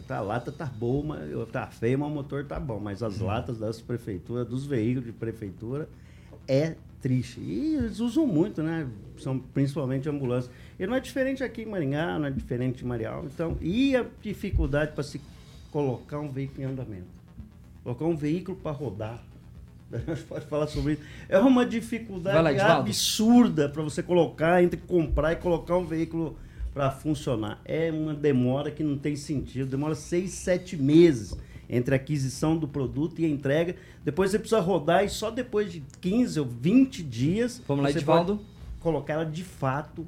[0.09, 2.79] A lata tá boa, mas, tá feia, mas o motor tá bom.
[2.79, 5.89] Mas as latas das prefeituras, dos veículos de prefeitura,
[6.49, 7.41] é triste.
[7.41, 8.89] E eles usam muito, né?
[9.19, 10.51] São principalmente ambulâncias.
[10.79, 13.25] E não é diferente aqui em Maringá, não é diferente em Marial.
[13.27, 15.21] Então, e a dificuldade para se
[15.73, 17.09] colocar um veículo em andamento?
[17.83, 19.23] Colocar um veículo para rodar.
[20.29, 21.03] Pode falar sobre isso.
[21.29, 22.81] É uma lá, dificuldade Edivaldo.
[22.81, 26.37] absurda para você colocar, entre comprar e colocar um veículo
[26.73, 27.61] para funcionar.
[27.65, 29.69] É uma demora que não tem sentido.
[29.69, 31.37] Demora seis, sete meses
[31.69, 33.77] entre a aquisição do produto e a entrega.
[34.05, 38.41] Depois você precisa rodar e só depois de 15 ou 20 dias Vamos lá, Edivaldo.
[38.81, 40.07] colocar ela de fato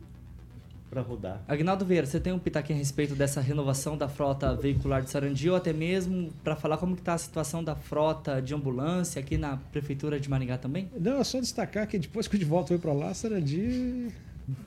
[0.93, 1.41] para rodar.
[1.49, 5.49] Agnaldo Vieira, você tem um pitaquinho a respeito dessa renovação da frota veicular de Sarandi
[5.49, 9.57] ou até mesmo para falar como está a situação da frota de ambulância aqui na
[9.57, 10.91] prefeitura de Maringá também?
[11.01, 14.09] Não, é só destacar que depois que o de volta foi para lá, Sarandi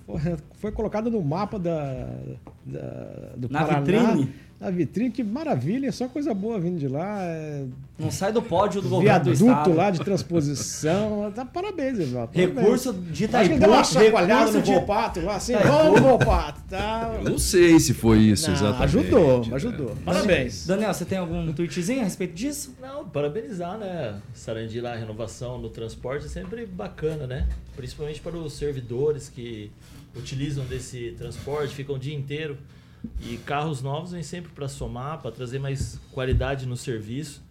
[0.07, 0.19] foi,
[0.55, 2.07] foi colocado no mapa da,
[2.65, 3.81] da- do Na Paraná.
[3.81, 4.33] vitrine?
[4.65, 7.21] Na vitrine, que maravilha, só coisa boa vindo de lá.
[7.21, 7.65] É...
[7.99, 9.73] Não sai do pódio do governo do estado.
[9.75, 11.31] lá de transposição.
[11.35, 12.31] Tá, parabéns, Evaldo.
[12.33, 12.57] parabéns.
[12.59, 13.59] Recurso de Acho que Itaipu.
[13.59, 17.15] deu uma chacoalhada no de- Volpato lá, assim, vamos Volpato, tá?
[17.23, 18.83] Eu não sei se foi isso Não, exatamente.
[18.97, 19.55] ajudou, né?
[19.55, 19.95] ajudou.
[20.03, 20.65] Parabéns.
[20.65, 22.73] Daniel, você tem algum tweetzinho a respeito disso?
[22.81, 24.19] Não, parabenizar, né?
[24.33, 27.47] Sarandi lá, a renovação no transporte é sempre bacana, né?
[27.75, 29.69] Principalmente para os servidores que
[30.15, 32.57] utilizam desse transporte, ficam o dia inteiro.
[33.21, 37.43] E carros novos vêm sempre para somar, para trazer mais qualidade no serviço.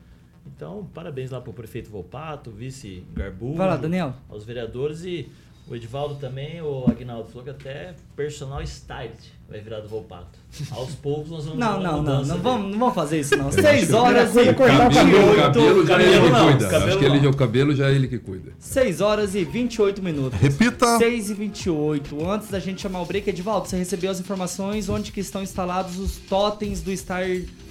[0.47, 4.15] Então, parabéns lá para o prefeito Volpato, vice Garbu, Vai lá, Daniel.
[4.29, 5.31] aos vereadores e
[5.67, 10.39] o Edivaldo também, o Agnaldo falou que até personal stylist vai virar do Volpato.
[10.71, 13.51] Aos poucos nós vamos Não, não, não, não vamos, não vamos fazer isso não.
[13.51, 16.69] Seis horas é e cortar Cabelo, 28 cabelo já é ele cabelo que não, cuida.
[16.69, 18.53] cabelo Acho que ele, o cabelo já é ele que cuida.
[18.59, 20.39] 6 horas e 28 minutos.
[20.41, 20.99] Repita.
[20.99, 22.29] 6 e 28.
[22.29, 25.99] Antes da gente chamar o break, Edivaldo, você recebeu as informações onde que estão instalados
[25.99, 27.25] os totens do Star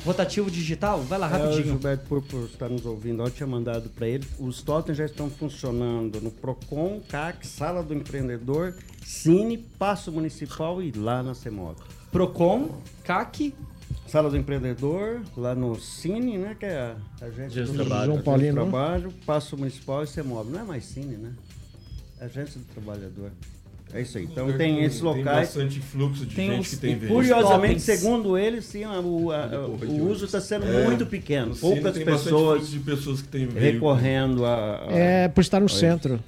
[0.06, 1.00] Rotativo Digital?
[1.02, 1.66] Vai lá, É, o rapidinho.
[1.68, 3.24] Gilberto Purpur está nos ouvindo.
[3.24, 4.26] Eu tinha mandado para ele.
[4.40, 8.74] Os totens já estão funcionando no Procon, CAC, Sala do Empreendedor,
[9.06, 11.76] Cine, Passo Municipal e lá na CEMOB.
[12.12, 12.70] Procon,
[13.04, 13.54] CAC,
[14.08, 16.56] Sala do Empreendedor, lá no Cine, né?
[16.60, 16.78] Que é
[17.22, 18.06] a agência Agência do Trabalho.
[18.06, 18.54] João Agência do Paulino?
[18.62, 20.52] Trabalho, Passo Municipal e CEMOB.
[20.52, 21.32] Não é mais Cine, né?
[22.20, 23.32] É Agência do Trabalhador.
[23.94, 24.24] É isso aí.
[24.24, 25.48] Então tem esses Tem locais.
[25.50, 27.20] bastante fluxo de Tem gente os- que tem veículo.
[27.20, 31.56] Curiosamente, segundo eles, sim, a- o, a- o uso está sendo É, muito pequeno.
[31.56, 33.94] Poucas tem pessoas pessoas que têm veículo.
[33.94, 34.88] recorrendo a.
[34.88, 36.20] a- É, por estar no centro.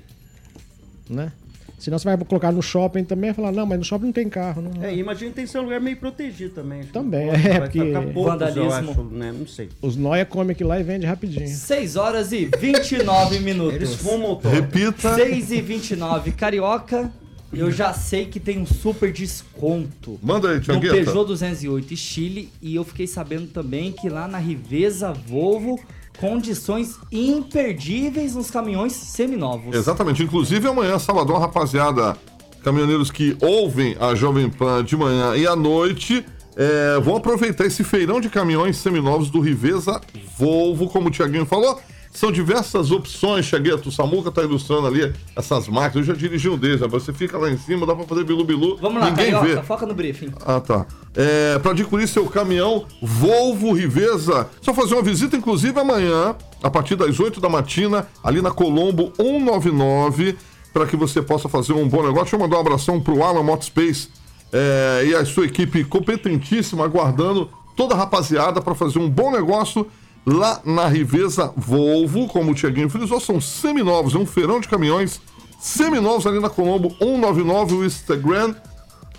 [1.10, 1.32] Né?
[1.78, 4.30] Senão você vai colocar no shopping também e falar, não, mas no shopping não tem
[4.30, 4.62] carro.
[4.62, 4.84] Não.
[4.84, 6.84] É, imagina que tem que ser um lugar meio protegido também.
[6.86, 7.80] Também, pode, é, porque
[8.14, 8.92] poucos, vandalismo.
[8.92, 9.34] acho, né?
[9.38, 9.70] Não sei.
[9.82, 11.48] Os Noia comem aquilo lá e vende rapidinho.
[11.48, 13.76] 6 horas e 29 minutos.
[13.76, 14.56] Eles fumam o toque.
[14.56, 15.16] Repita.
[15.16, 16.32] 6 e 29.
[16.32, 17.12] Carioca,
[17.54, 20.20] eu já sei que tem um super desconto.
[20.22, 20.94] Manda aí, No Tiagueta.
[20.96, 22.50] Peugeot 208 e Chile.
[22.62, 25.80] E eu fiquei sabendo também que lá na Riveza Volvo,
[26.18, 29.76] condições imperdíveis nos caminhões seminovos.
[29.76, 30.24] Exatamente.
[30.24, 32.18] Inclusive amanhã, sabadão, rapaziada,
[32.64, 36.26] caminhoneiros que ouvem a Jovem Pan de manhã e à noite,
[36.56, 40.00] é, vão aproveitar esse feirão de caminhões seminovos do Riveza
[40.38, 41.80] Volvo, como o Tiaguinho falou.
[42.12, 43.90] São diversas opções, Tiagueto.
[43.90, 46.08] O Samuca tá ilustrando ali essas máquinas.
[46.08, 47.04] Eu já dirigi um deles, rapaz.
[47.04, 48.78] Você fica lá em cima, dá pra fazer bilu-bilu.
[48.78, 49.68] Vamos lá, Ninguém Carioca, vê.
[49.68, 50.32] foca no briefing.
[50.46, 50.86] Ah, tá.
[51.16, 56.96] É, para adquirir seu caminhão Volvo Riveza, só fazer uma visita, inclusive amanhã, a partir
[56.96, 60.38] das 8 da matina, ali na Colombo 199,
[60.74, 62.24] para que você possa fazer um bom negócio.
[62.24, 64.10] Deixa eu mandar um abração pro Alan Motospace
[64.52, 69.88] é, e a sua equipe competentíssima, aguardando toda a rapaziada para fazer um bom negócio
[70.26, 75.22] lá na Riveza Volvo, como o Tiaguinho frisou, são seminovos, é um feirão de caminhões
[75.60, 78.56] seminovos ali na Colombo 199, o Instagram.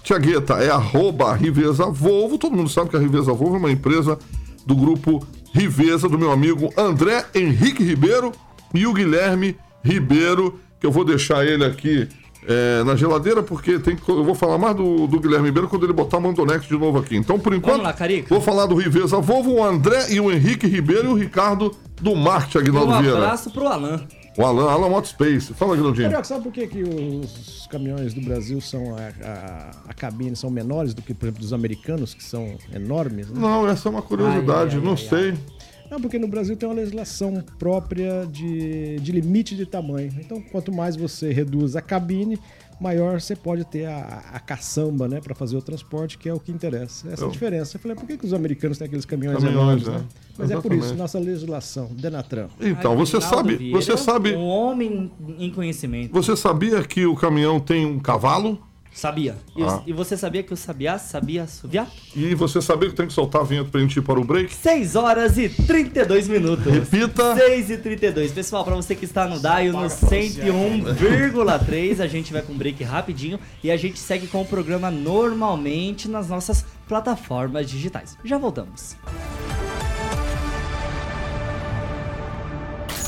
[0.07, 4.17] Tiagueta é arroba Riveza Volvo, todo mundo sabe que a Riveza Volvo é uma empresa
[4.65, 8.31] do grupo Riveza, do meu amigo André Henrique Ribeiro
[8.73, 12.09] e o Guilherme Ribeiro, que eu vou deixar ele aqui
[12.47, 15.93] é, na geladeira, porque tem, eu vou falar mais do, do Guilherme Ribeiro quando ele
[15.93, 17.17] botar o Mandonex de novo aqui.
[17.17, 17.97] Então, por enquanto, lá,
[18.29, 22.13] vou falar do Riveza Volvo, o André e o Henrique Ribeiro e o Ricardo do
[22.13, 23.17] Um Aguinaldo Vieira.
[23.17, 24.07] abraço pro Alan.
[24.37, 25.55] O Alan, Alan Motospace.
[25.55, 26.03] Fala, Guilherme.
[26.03, 30.51] Carioca, sabe por que, que os caminhões do Brasil são a, a, a cabine são
[30.51, 33.31] menores do que, por exemplo, dos americanos, que são enormes?
[33.31, 33.41] né?
[33.41, 35.35] Não, essa é uma curiosidade, Ai, ai, não ai, sei.
[35.91, 40.13] Não, porque no Brasil tem uma legislação própria de, de limite de tamanho.
[40.19, 42.39] Então, quanto mais você reduz a cabine,
[42.81, 46.39] maior você pode ter a, a caçamba, né, para fazer o transporte, que é o
[46.41, 47.09] que interessa.
[47.11, 47.77] Essa é Eu- a diferença.
[47.77, 49.91] Eu falei, por que, que os americanos têm aqueles caminhões, Caminhões, enormes, é.
[49.93, 50.05] né?
[50.39, 50.99] Mas é por isso, Exatamente.
[50.99, 52.49] nossa legislação, Denatran.
[52.61, 56.13] Então, você Aguinaldo sabe, Vieira, você sabe, Um homem em conhecimento.
[56.13, 58.59] você sabia que o caminhão tem um cavalo?
[58.97, 59.37] Sabia.
[59.55, 59.83] E, Ah.
[59.87, 61.87] e você sabia que o Sabiá sabia assoviar?
[62.15, 64.55] E você sabia que tem que soltar a vinheta pra gente ir para o break?
[64.55, 66.65] 6 horas e 32 minutos.
[66.73, 67.37] Repita.
[67.37, 68.33] 6 e 32.
[68.33, 72.83] Pessoal, pra você que está no Daio no 101,3, a gente vai com um break
[72.83, 78.17] rapidinho e a gente segue com o programa normalmente nas nossas plataformas digitais.
[78.25, 78.97] Já voltamos.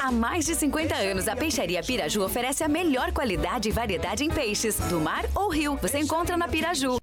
[0.00, 4.30] Há mais de 50 anos, a Peixaria Piraju oferece a melhor qualidade e variedade em
[4.30, 5.76] peixes, do mar ou rio.
[5.82, 6.98] Você encontra na Piraju.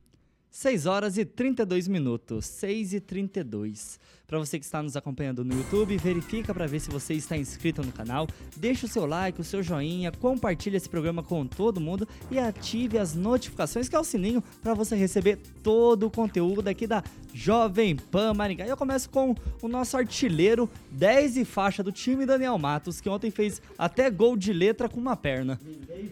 [0.66, 2.48] 6 horas e 32 minutos.
[2.48, 4.00] 6 e 32.
[4.26, 7.84] Para você que está nos acompanhando no YouTube, verifica para ver se você está inscrito
[7.84, 12.08] no canal, deixa o seu like, o seu joinha, compartilha esse programa com todo mundo
[12.32, 16.88] e ative as notificações, que é o sininho, para você receber todo o conteúdo aqui
[16.88, 18.66] da Jovem Pan Maringá.
[18.66, 23.08] E eu começo com o nosso artilheiro 10 e faixa do time Daniel Matos, que
[23.08, 25.60] ontem fez até gol de letra com uma perna.
[25.64, 26.10] Ninguém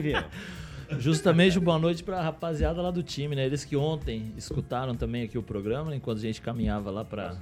[0.00, 0.16] viu.
[0.98, 3.44] Justamente boa noite pra rapaziada lá do time, né?
[3.44, 5.96] Eles que ontem escutaram também aqui o programa, né?
[5.96, 7.36] enquanto a gente caminhava lá pra.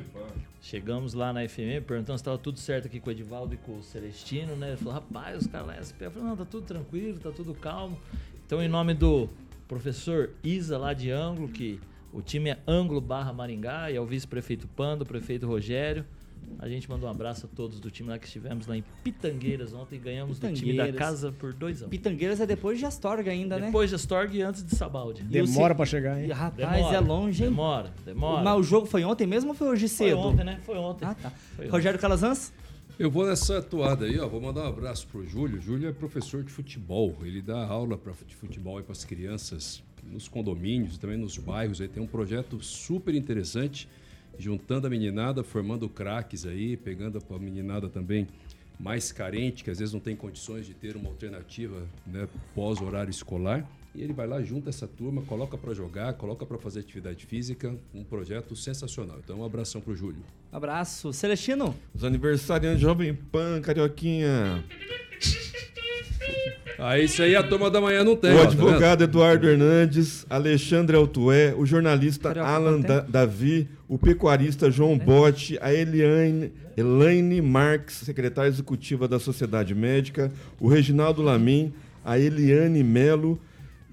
[0.61, 3.79] Chegamos lá na FM, perguntando se tava tudo certo aqui com o Edivaldo e com
[3.79, 4.69] o Celestino, né?
[4.69, 6.07] Ele falou, rapaz, os caras lá SP.
[6.07, 7.99] Eu falei, não, tá tudo tranquilo, tá tudo calmo.
[8.47, 9.29] Então, em nome do
[9.69, 11.79] professor Isa lá de Ângulo, que
[12.13, 16.05] o time é Ângulo barra Maringá, e é o vice-prefeito Pando, o prefeito Rogério.
[16.59, 19.73] A gente mandou um abraço a todos do time lá que estivemos lá em Pitangueiras
[19.73, 21.91] ontem, ganhamos do time da casa por dois anos.
[21.91, 23.67] Pitangueiras é depois de Astorga ainda, né?
[23.67, 25.23] Depois de Astorga e antes de Sabaldi.
[25.23, 26.29] Demora pra chegar, hein?
[26.31, 27.51] Rapaz, Demora, é longe, hein?
[27.51, 28.43] Demora, demora.
[28.43, 30.19] Mas o jogo foi ontem mesmo ou foi hoje Foi cedo?
[30.19, 30.61] ontem, né?
[30.65, 31.05] Foi ontem.
[31.05, 31.31] Ah, tá.
[31.57, 32.53] Foi Rogério Calazans?
[32.97, 34.29] Eu vou nessa toada aí, ó.
[34.29, 35.61] Vou mandar um abraço pro Júlio.
[35.61, 37.17] Júlio é professor de futebol.
[37.23, 41.81] Ele dá aula pra, de futebol para as crianças nos condomínios, também nos bairros.
[41.81, 43.89] Aí tem um projeto super interessante,
[44.39, 48.27] juntando a meninada, formando craques aí, pegando a meninada também
[48.79, 53.11] mais carente, que às vezes não tem condições de ter uma alternativa né, pós horário
[53.11, 53.69] escolar.
[53.95, 57.75] E ele vai lá, junta essa turma, coloca para jogar, coloca para fazer atividade física.
[57.95, 59.19] Um projeto sensacional.
[59.23, 60.23] Então, um abração pro Júlio.
[60.51, 61.13] Abraço.
[61.13, 61.75] Celestino?
[61.95, 64.65] Os aniversariantes Jovem Pan, Carioquinha.
[66.77, 68.33] Ah, isso aí a turma da manhã não tem.
[68.33, 72.81] o ó, tá advogado Eduardo Hernandes, Alexandre Altué, o jornalista Carioca, Alan?
[72.81, 80.33] Da- Davi, o pecuarista João Botti, a Eliane, Elaine Marques, secretária executiva da Sociedade Médica,
[80.61, 81.73] o Reginaldo Lamin,
[82.05, 83.39] a Eliane Melo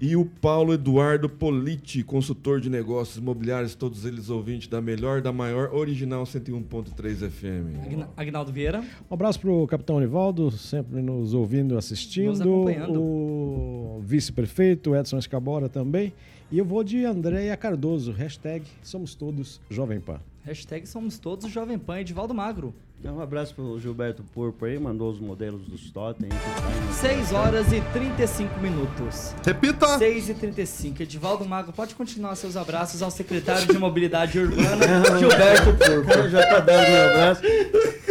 [0.04, 5.32] e o Paulo Eduardo Politi, consultor de negócios imobiliários, todos eles ouvintes da melhor, da
[5.32, 7.86] maior, original 101.3 FM.
[7.86, 8.80] Agna- Agnaldo Vieira?
[9.08, 12.30] Um abraço pro capitão Anivaldo, sempre nos ouvindo, assistindo.
[12.30, 13.00] Nos acompanhando.
[13.00, 16.12] O vice-prefeito Edson Escabora também.
[16.50, 20.18] E eu vou de Andréia Cardoso, hashtag Somos Todos Jovem Pan.
[20.44, 22.74] Hashtag somos todos Jovem Pan, Edivaldo Magro.
[23.04, 26.28] Um abraço pro Gilberto Porpo aí, mandou os modelos dos totem.
[26.28, 26.68] que tá
[27.08, 27.14] aí.
[27.16, 29.34] 6 horas e 35 minutos.
[29.44, 29.98] Repita!
[29.98, 31.02] 6 e 35.
[31.02, 34.86] Edivaldo Magro, pode continuar seus abraços ao secretário de Mobilidade Urbana,
[35.18, 36.28] Gilberto Porpo.
[36.28, 37.42] Já tá dando meu abraço.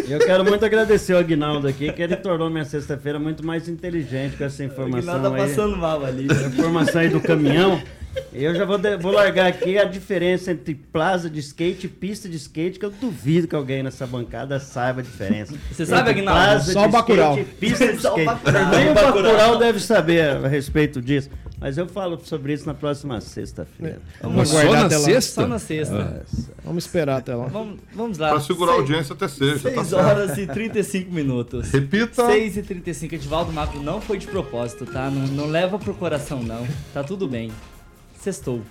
[0.09, 4.35] Eu quero muito agradecer o Aguinaldo aqui, que ele tornou minha sexta-feira muito mais inteligente
[4.35, 5.13] com essa informação.
[5.13, 5.49] O Aguinaldo tá aí.
[5.49, 6.27] passando mal ali.
[6.29, 7.81] A informação aí do caminhão.
[8.33, 12.27] Eu já vou, de- vou largar aqui a diferença entre plaza de skate e pista
[12.27, 15.53] de skate, que eu duvido que alguém nessa bancada saiba a diferença.
[15.71, 16.41] Você sabe, Aguinaldo?
[16.41, 17.31] Plaza Só de o Bacurau.
[17.37, 18.25] skate pista de Só o skate.
[18.25, 18.69] Bacurau.
[18.71, 19.23] Nem o Bacurau.
[19.23, 21.29] Bacurau deve saber a respeito disso.
[21.59, 23.99] Mas eu falo sobre isso na próxima sexta-feira.
[24.19, 25.03] Vamos Só aguardar na até lá.
[25.03, 25.41] sexta?
[25.41, 26.25] Só na sexta.
[26.65, 27.45] Vamos esperar até lá.
[27.47, 28.31] Vamos, vamos lá.
[28.31, 30.03] Pra segurar a audiência até sexta, tá 6 certo.
[30.05, 31.69] horas e 35 minutos.
[31.71, 32.25] Repita.
[32.25, 35.11] 6 e 35 Edivaldo Magro não foi de propósito, tá?
[35.11, 36.67] Não, não leva pro coração, não.
[36.95, 37.51] Tá tudo bem.
[38.21, 38.61] Sextou.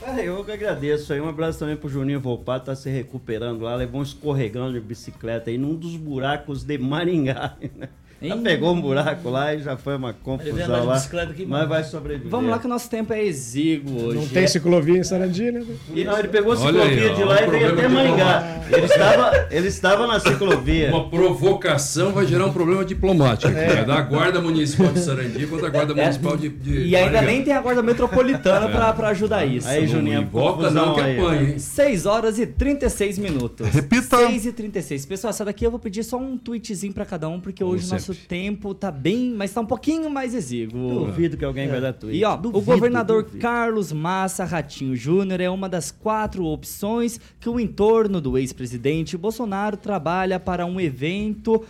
[0.00, 1.20] Ah, eu que agradeço aí.
[1.20, 5.50] Um abraço também pro Juninho Volpato, tá se recuperando lá, levou um escorregão de bicicleta
[5.50, 7.56] aí num dos buracos de Maringá.
[7.74, 7.88] né?
[8.22, 8.40] Já Ih.
[8.42, 10.94] pegou um buraco lá e já foi uma Ele veio confusão andar de lá.
[10.94, 12.30] bicicleta aqui, Mas vai sobreviver.
[12.30, 14.18] Vamos lá que o nosso tempo é exíguo hoje.
[14.18, 15.64] Não tem ciclovia em Sarandi, né?
[15.94, 18.60] E não, ele pegou a ciclovia aí, de lá e veio até Maringá.
[18.70, 20.88] Ele estava, ele estava na ciclovia.
[20.90, 23.52] Uma provocação vai gerar um problema diplomático.
[23.52, 23.74] É.
[23.74, 27.12] Vai dar a Guarda Municipal de Sarandi contra a Guarda Municipal de, de E ainda
[27.12, 27.32] Maringá.
[27.32, 29.68] nem tem a guarda metropolitana pra, pra ajudar isso.
[29.68, 31.58] Aí, Juninho, confusão não que apanha, hein?
[31.58, 33.68] 6 horas e 36 minutos.
[33.68, 34.16] Repita.
[34.28, 35.06] 6 e 36.
[35.06, 37.86] Pessoal, essa daqui eu vou pedir só um tweetzinho pra cada um, porque Como hoje
[37.86, 38.28] o nosso sempre.
[38.28, 41.06] tempo tá bem, mas tá um pouquinho mais exíguo.
[41.06, 42.18] Duvido que alguém vai dar tweet.
[42.18, 43.40] E ó, o Duvido, governador duvido.
[43.40, 49.76] Carlos Massa Ratinho Júnior é uma das quatro opções que o entorno do ex-presidente Bolsonaro
[49.76, 51.64] trabalha para um evento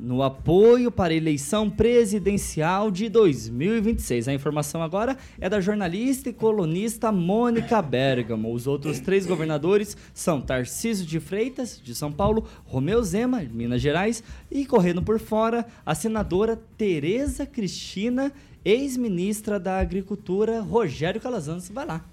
[0.00, 4.28] no apoio para a eleição presidencial de 2026.
[4.28, 8.52] A informação agora é da jornalista e colunista Mônica Bergamo.
[8.52, 13.82] Os outros três governadores são Tarcísio de Freitas, de São Paulo, Romeu Zema, de Minas
[13.82, 18.32] Gerais, e correndo por fora, a senadora Tereza Cristina,
[18.64, 21.68] ex-ministra da Agricultura, Rogério Calazans.
[21.68, 22.04] Vai lá.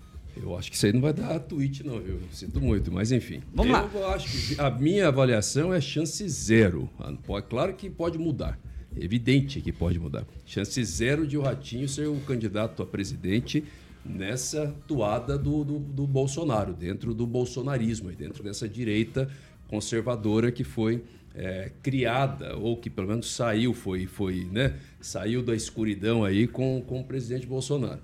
[0.41, 2.19] Eu acho que isso aí não vai dar tweet, não, viu?
[2.31, 3.41] Sinto muito, mas enfim.
[3.53, 3.89] Vamos lá.
[3.93, 6.89] Eu acho que a minha avaliação é chance zero.
[6.99, 8.59] Ah, Claro que pode mudar.
[8.95, 10.25] É evidente que pode mudar.
[10.45, 13.63] Chance zero de o Ratinho ser o candidato a presidente
[14.03, 19.29] nessa toada do, do, do Bolsonaro, dentro do bolsonarismo, dentro dessa direita
[19.67, 21.03] conservadora que foi
[21.35, 24.75] é, criada, ou que pelo menos saiu, foi, foi, né?
[24.99, 27.99] Saiu da escuridão aí com, com o presidente Bolsonaro.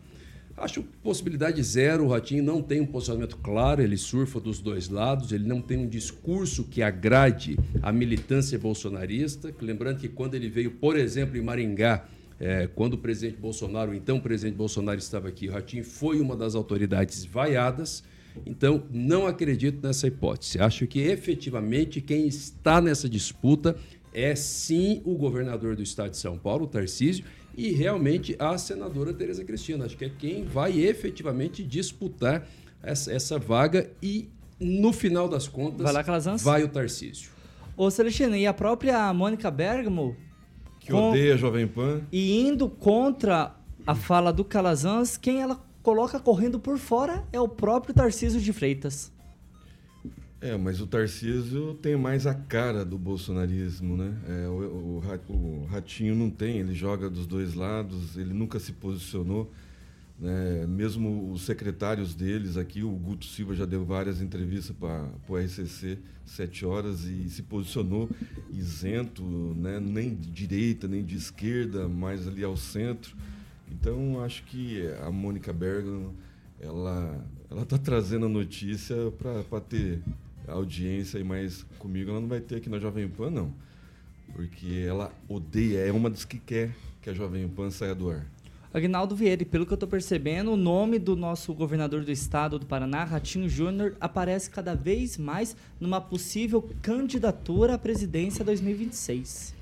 [0.56, 2.06] Acho possibilidade zero.
[2.06, 5.78] O Ratinho não tem um posicionamento claro, ele surfa dos dois lados, ele não tem
[5.78, 9.54] um discurso que agrade a militância bolsonarista.
[9.60, 12.06] Lembrando que quando ele veio, por exemplo, em Maringá,
[12.40, 16.36] eh, quando o presidente Bolsonaro, o então presidente Bolsonaro estava aqui, o Ratinho foi uma
[16.36, 18.04] das autoridades vaiadas.
[18.46, 20.60] Então, não acredito nessa hipótese.
[20.60, 23.76] Acho que efetivamente quem está nessa disputa
[24.14, 27.26] é sim o governador do estado de São Paulo, Tarcísio,
[27.56, 29.86] e realmente a senadora Tereza Cristina.
[29.86, 32.48] Acho que é quem vai efetivamente disputar
[32.82, 34.28] essa, essa vaga e,
[34.60, 36.04] no final das contas, Vai lá,
[36.38, 37.32] vai o Tarcísio.
[37.78, 40.16] Ô Celestino, e a própria Mônica Bergamo
[40.80, 42.02] Que com- odeia a Jovem Pan.
[42.12, 43.56] e indo contra
[43.88, 48.52] a fala do Calazans, quem ela coloca correndo por fora é o próprio Tarcísio de
[48.54, 49.12] Freitas.
[50.44, 54.14] É, mas o Tarcísio tem mais a cara do bolsonarismo, né?
[54.28, 58.74] É, o, o o Ratinho não tem, ele joga dos dois lados, ele nunca se
[58.74, 59.50] posicionou.
[60.20, 60.66] Né?
[60.68, 65.98] Mesmo os secretários deles aqui, o Guto Silva já deu várias entrevistas para o RCC,
[66.26, 68.10] sete horas, e se posicionou
[68.52, 69.80] isento, né?
[69.80, 73.16] nem de direita, nem de esquerda, mais ali ao centro.
[73.72, 76.14] Então, acho que a Mônica Bergamo,
[76.60, 80.02] ela ela está trazendo a notícia para ter
[80.48, 83.54] audiência, e mas comigo ela não vai ter aqui na Jovem Pan, não.
[84.34, 88.26] Porque ela odeia, é uma das que quer que a Jovem Pan saia do ar.
[88.74, 92.66] Agnaldo Vieira, pelo que eu tô percebendo, o nome do nosso governador do estado do
[92.66, 99.54] Paraná, Ratinho Júnior, aparece cada vez mais numa possível candidatura à presidência 2026.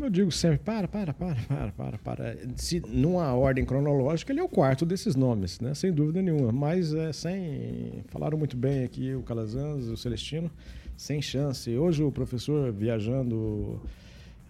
[0.00, 2.36] Como eu digo sempre, para, para, para, para, para, para.
[2.56, 5.74] Se numa ordem cronológica, ele é o quarto desses nomes, né?
[5.74, 6.50] Sem dúvida nenhuma.
[6.50, 8.02] Mas é, sem.
[8.08, 10.50] Falaram muito bem aqui o Calazans, o Celestino,
[10.96, 11.76] sem chance.
[11.76, 13.78] Hoje o professor viajando.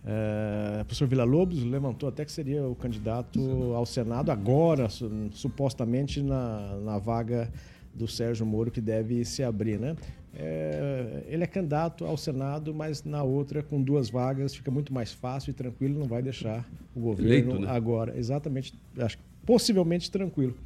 [0.07, 3.41] É, o professor Vila Lobos levantou até que seria o candidato
[3.75, 7.51] ao Senado agora, su- supostamente na, na vaga
[7.93, 9.97] do Sérgio Moro que deve se abrir, né?
[10.35, 15.13] É, ele é candidato ao Senado, mas na outra, com duas vagas, fica muito mais
[15.13, 17.69] fácil e tranquilo, não vai deixar o governo Eleito, né?
[17.69, 18.17] agora.
[18.17, 20.57] Exatamente, acho possivelmente tranquilo.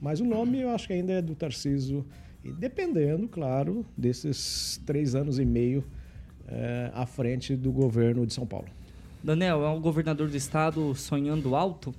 [0.00, 2.04] Mas o nome eu acho que ainda é do Tarciso,
[2.42, 5.84] e dependendo, claro, desses três anos e meio
[6.48, 8.68] é, à frente do governo de São Paulo.
[9.22, 11.94] Daniel, é um governador do estado sonhando alto?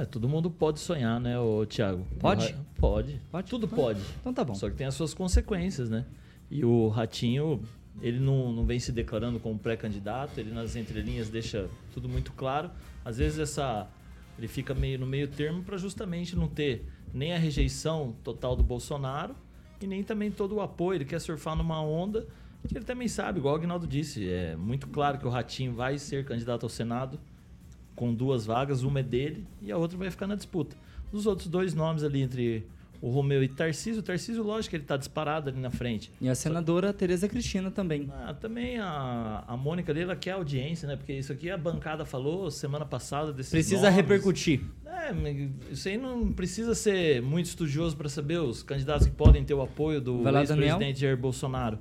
[0.00, 2.06] É, todo mundo pode sonhar, né, ô, Thiago?
[2.18, 3.20] Pode?
[3.30, 3.50] Pode.
[3.50, 4.00] Tudo pode.
[4.18, 4.54] Então tá bom.
[4.54, 6.06] Só que tem as suas consequências, né?
[6.50, 7.62] E o Ratinho,
[8.00, 12.70] ele não, não vem se declarando como pré-candidato, ele nas entrelinhas deixa tudo muito claro.
[13.04, 13.86] Às vezes essa
[14.38, 18.62] ele fica meio no meio termo para justamente não ter nem a rejeição total do
[18.62, 19.34] Bolsonaro
[19.82, 20.96] e nem também todo o apoio.
[20.96, 22.26] Ele quer surfar numa onda
[22.66, 25.98] que ele também sabe, igual o Agnaldo disse, é muito claro que o Ratinho vai
[25.98, 27.20] ser candidato ao Senado
[28.00, 30.74] com duas vagas, uma é dele e a outra vai ficar na disputa.
[31.12, 32.64] Dos outros dois nomes ali entre
[32.98, 36.10] o Romeu e Tarcísio, o Tarcísio, lógico que ele está disparado ali na frente.
[36.18, 38.10] E a senadora Tereza Cristina também.
[38.10, 40.96] Ah, também a, a Mônica ali, ela quer audiência, né?
[40.96, 43.96] Porque isso aqui a bancada falou semana passada desses Precisa nomes.
[43.96, 44.62] repercutir.
[44.86, 45.12] É,
[45.70, 49.60] isso aí não precisa ser muito estudioso para saber os candidatos que podem ter o
[49.60, 51.78] apoio do ex-presidente Jair Bolsonaro.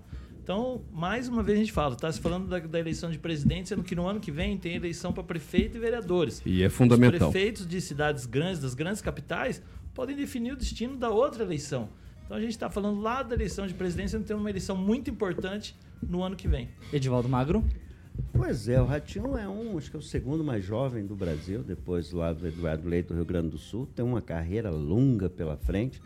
[0.49, 3.69] Então, mais uma vez a gente fala, está se falando da, da eleição de presidente,
[3.69, 6.41] sendo que no ano que vem tem eleição para prefeito e vereadores.
[6.43, 7.27] E é fundamental.
[7.27, 9.61] Os prefeitos de cidades grandes, das grandes capitais,
[9.93, 11.87] podem definir o destino da outra eleição.
[12.25, 14.75] Então a gente está falando lá da eleição de presidência, sendo que tem uma eleição
[14.75, 16.67] muito importante no ano que vem.
[16.91, 17.63] Edivaldo Magro.
[18.33, 21.61] Pois é, o Ratinho é um, acho que é o segundo mais jovem do Brasil,
[21.61, 25.55] depois lá do Eduardo Leite do Rio Grande do Sul, tem uma carreira longa pela
[25.55, 26.01] frente.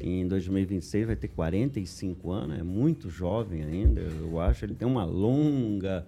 [0.00, 4.64] Em 2026 vai ter 45 anos, é muito jovem ainda, eu acho.
[4.64, 6.06] Ele tem uma longa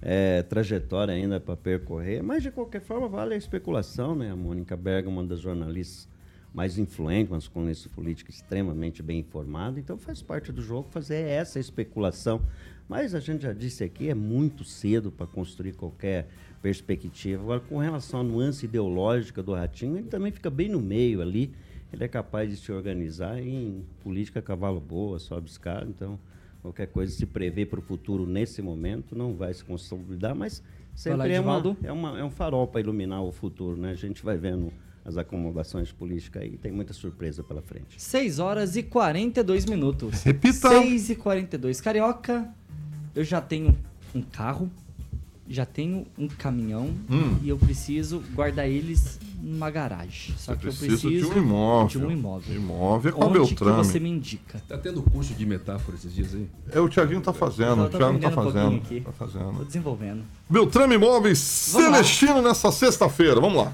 [0.00, 4.30] é, trajetória ainda para percorrer, mas de qualquer forma vale a especulação, né?
[4.30, 6.08] A Mônica Berga, uma das jornalistas
[6.52, 11.22] mais influentes, mas com esse político extremamente bem informado, então faz parte do jogo fazer
[11.22, 12.40] essa especulação.
[12.88, 16.26] Mas a gente já disse aqui, é muito cedo para construir qualquer
[16.62, 17.42] perspectiva.
[17.42, 21.52] Agora, com relação à nuance ideológica do Ratinho, ele também fica bem no meio ali
[21.92, 26.18] ele é capaz de se organizar em política cavalo boa, sobe escada, então
[26.60, 30.62] qualquer coisa se prevê para o futuro nesse momento não vai se consolidar, mas
[30.94, 33.90] sempre é, uma, é, uma, é um farol para iluminar o futuro, né?
[33.90, 34.72] A gente vai vendo
[35.04, 38.00] as acomodações políticas aí, tem muita surpresa pela frente.
[38.00, 40.22] 6 horas e 42 minutos.
[40.22, 40.68] Repita!
[40.68, 41.80] 6 e 42.
[41.80, 42.52] Carioca,
[43.14, 43.74] eu já tenho
[44.14, 44.70] um carro,
[45.48, 47.36] já tenho um caminhão Hum.
[47.42, 50.34] e eu preciso guardar eles numa garagem.
[50.36, 51.86] Só Você que eu preciso de um imóvel.
[52.00, 52.56] de um imóvel.
[52.56, 53.76] Imóvel é com Onde que Beltrame.
[53.78, 54.60] você me indica?
[54.68, 56.46] Tá tendo curso de metáfora esses dias aí?
[56.72, 58.76] É, o Tiaguinho tá fazendo, Eu o Thiago tá um fazendo.
[58.76, 59.00] aqui.
[59.00, 59.56] Tá fazendo.
[59.58, 60.22] Tô desenvolvendo.
[60.50, 61.94] Beltrame Imóveis Vamos lá.
[61.96, 63.72] Celestino nessa sexta-feira, vamos lá.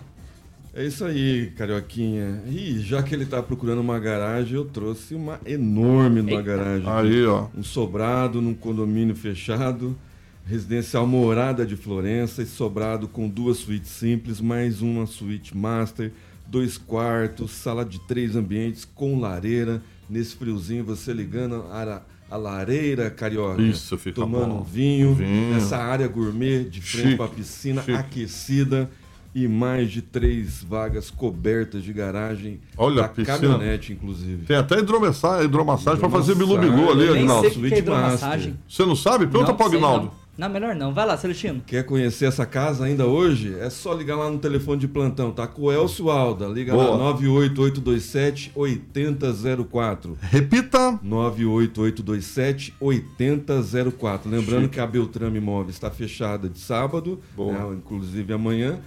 [0.77, 2.43] É isso aí, Carioquinha.
[2.49, 6.89] E já que ele tá procurando uma garagem, eu trouxe uma enorme numa garagem.
[6.89, 7.47] Aí, ó.
[7.57, 9.97] Um sobrado num condomínio fechado,
[10.45, 16.13] residencial Morada de Florença, e sobrado com duas suítes simples, mais uma suíte master,
[16.47, 19.83] dois quartos, sala de três ambientes com lareira.
[20.09, 24.61] Nesse friozinho, você ligando a, a lareira carioca, Isso, fica tomando bom.
[24.61, 25.57] um vinho, Vinho.
[25.57, 27.97] essa área gourmet de frente para a piscina chique.
[27.97, 28.91] aquecida
[29.35, 33.39] e mais de três vagas cobertas de garagem Olha da a piscina.
[33.39, 34.45] caminhonete, inclusive.
[34.47, 37.49] Tem até hidromassagem, hidromassagem pra fazer bilu-bilu ali, Agnaldo.
[37.49, 38.53] o é.
[38.69, 39.27] Você não sabe?
[39.27, 40.13] Pergunta pro sei Agnaldo.
[40.37, 40.49] Não.
[40.49, 40.93] melhor não.
[40.93, 41.63] Vai lá, Celestino.
[41.67, 43.57] Quer conhecer essa casa ainda hoje?
[43.59, 45.47] É só ligar lá no telefone de plantão, tá?
[45.47, 46.47] Com o Elcio Alda.
[46.47, 46.91] Liga Boa.
[46.91, 50.19] lá, 98827 8004.
[50.21, 50.99] Repita.
[51.03, 54.31] 98827 8004.
[54.31, 58.79] Lembrando que a Beltrame Imóveis está fechada de sábado, né, inclusive amanhã.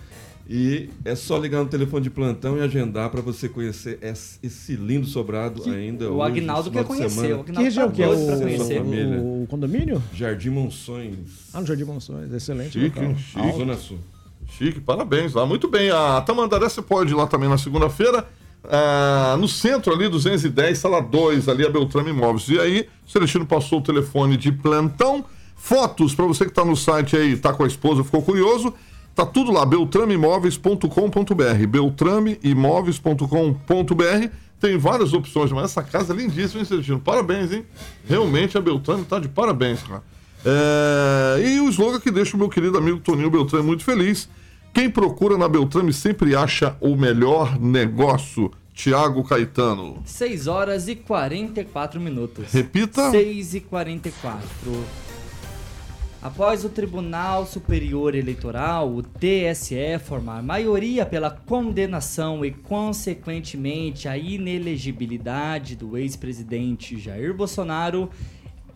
[0.50, 4.00] E é só ligar no telefone de plantão e agendar para você conhecer
[4.42, 6.10] esse lindo sobrado ainda.
[6.10, 7.36] o Agnaldo quer conhecer, semana.
[7.36, 10.02] o Agnaldo Que região tá que é o, o, o condomínio?
[10.14, 11.18] Jardim Monções.
[11.54, 13.16] Ah, no Jardim Monções, excelente Chique, local.
[13.18, 13.58] Chique.
[13.58, 13.98] Zona Sul.
[14.50, 15.46] Chique, parabéns lá.
[15.46, 15.90] Muito bem.
[15.90, 18.26] A Tamandaré você pode ir lá também na segunda-feira.
[18.64, 22.48] ah, no centro ali, 210, sala 2, ali a Beltrame Imóveis.
[22.48, 25.26] E aí, o Celestino passou o telefone de plantão.
[25.58, 28.74] Fotos, para você que tá no site aí, tá com a esposa, ficou curioso.
[29.18, 31.68] Tá tudo lá, beltrameimóveis.com.br.
[31.68, 34.28] Beltrameimóveis.com.br.
[34.60, 37.00] Tem várias opções, mas essa casa é lindíssima, hein, Celestino?
[37.00, 37.66] Parabéns, hein?
[38.08, 40.04] Realmente a Beltrame tá de parabéns, cara.
[40.46, 44.30] É, E o slogan que deixa o meu querido amigo Toninho Beltrame muito feliz.
[44.72, 48.52] Quem procura na Beltrame sempre acha o melhor negócio.
[48.72, 50.00] Tiago Caetano.
[50.06, 52.52] 6 horas e 44 minutos.
[52.52, 53.10] Repita.
[53.10, 55.07] 6 e 44.
[56.28, 65.78] Após o Tribunal Superior Eleitoral, o TSE, formar maioria pela condenação e, consequentemente, a inelegibilidade
[65.78, 68.10] do ex-presidente Jair Bolsonaro,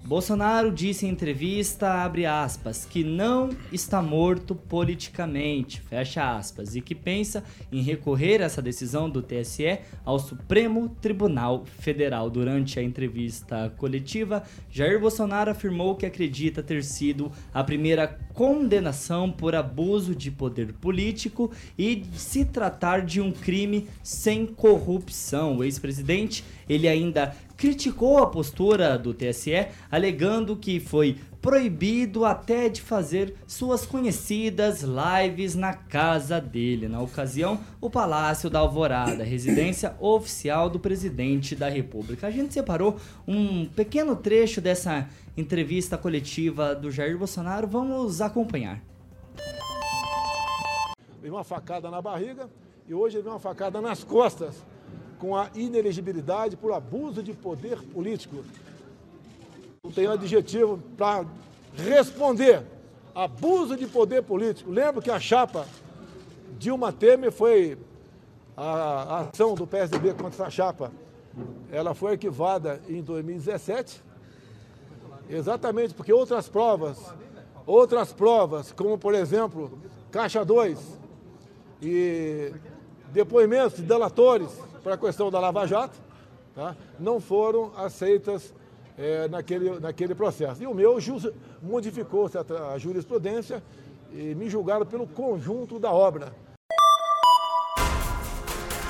[0.04, 6.95] Bolsonaro disse em entrevista, abre aspas, que não está morto politicamente, fecha aspas, e que
[6.95, 12.30] pensa em recorrer essa decisão do TSE ao Supremo Tribunal Federal.
[12.30, 19.54] Durante a entrevista coletiva, Jair Bolsonaro afirmou que acredita ter sido a primeira condenação por
[19.54, 25.58] abuso de poder político e se tratar de um crime sem corrupção.
[25.58, 32.82] O ex-presidente, ele ainda criticou a postura do TSE, alegando que foi proibido até de
[32.82, 36.88] fazer suas conhecidas lives na casa dele.
[36.88, 42.28] Na ocasião, o Palácio da Alvorada, residência oficial do presidente da República.
[42.28, 42.95] A gente separou
[43.28, 47.67] um pequeno trecho dessa entrevista coletiva do Jair Bolsonaro.
[47.67, 48.82] Vamos acompanhar.
[51.22, 52.49] Veio uma facada na barriga
[52.88, 54.70] e hoje ele veio uma facada nas costas
[55.22, 58.43] com a inelegibilidade por abuso de poder político
[59.84, 61.26] não tem adjetivo para
[61.76, 62.63] responder.
[63.13, 64.72] Abuso de poder político.
[64.72, 65.67] Lembro que a chapa
[66.57, 67.78] Dilma Temer foi
[68.57, 70.91] a, ação do PSDB contra essa chapa.
[71.72, 74.01] Ela foi arquivada em 2017.
[75.30, 76.97] Exatamente porque outras provas,
[77.65, 80.99] outras provas, como por exemplo, Caixa 2
[81.82, 82.53] e
[83.13, 85.98] depoimentos de delatores para a questão da Lava Jato,
[86.56, 86.76] tá?
[87.00, 88.54] não foram aceitas
[88.98, 90.62] é, naquele, naquele processo.
[90.62, 90.98] E o meu
[91.62, 93.64] modificou-se a, a jurisprudência
[94.14, 96.34] e me julgaram pelo conjunto da obra.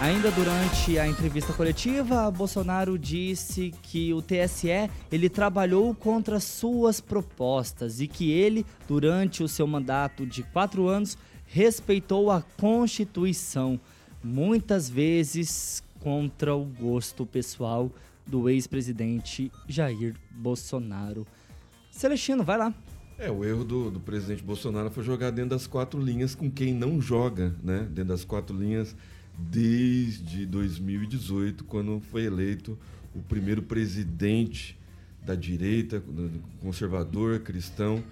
[0.01, 8.01] Ainda durante a entrevista coletiva, Bolsonaro disse que o TSE ele trabalhou contra suas propostas
[8.01, 11.15] e que ele, durante o seu mandato de quatro anos,
[11.45, 13.79] respeitou a Constituição,
[14.23, 17.91] muitas vezes contra o gosto pessoal
[18.25, 21.25] do ex-presidente Jair Bolsonaro.
[21.91, 22.73] Celestino, vai lá.
[23.17, 26.73] É, o erro do, do, presidente Bolsonaro foi jogar dentro das quatro linhas com quem
[26.73, 27.87] não joga, né?
[27.91, 28.95] Dentro das quatro linhas
[29.37, 32.77] desde 2018, quando foi eleito
[33.13, 34.77] o primeiro presidente
[35.23, 36.03] da direita,
[36.61, 38.03] conservador, cristão.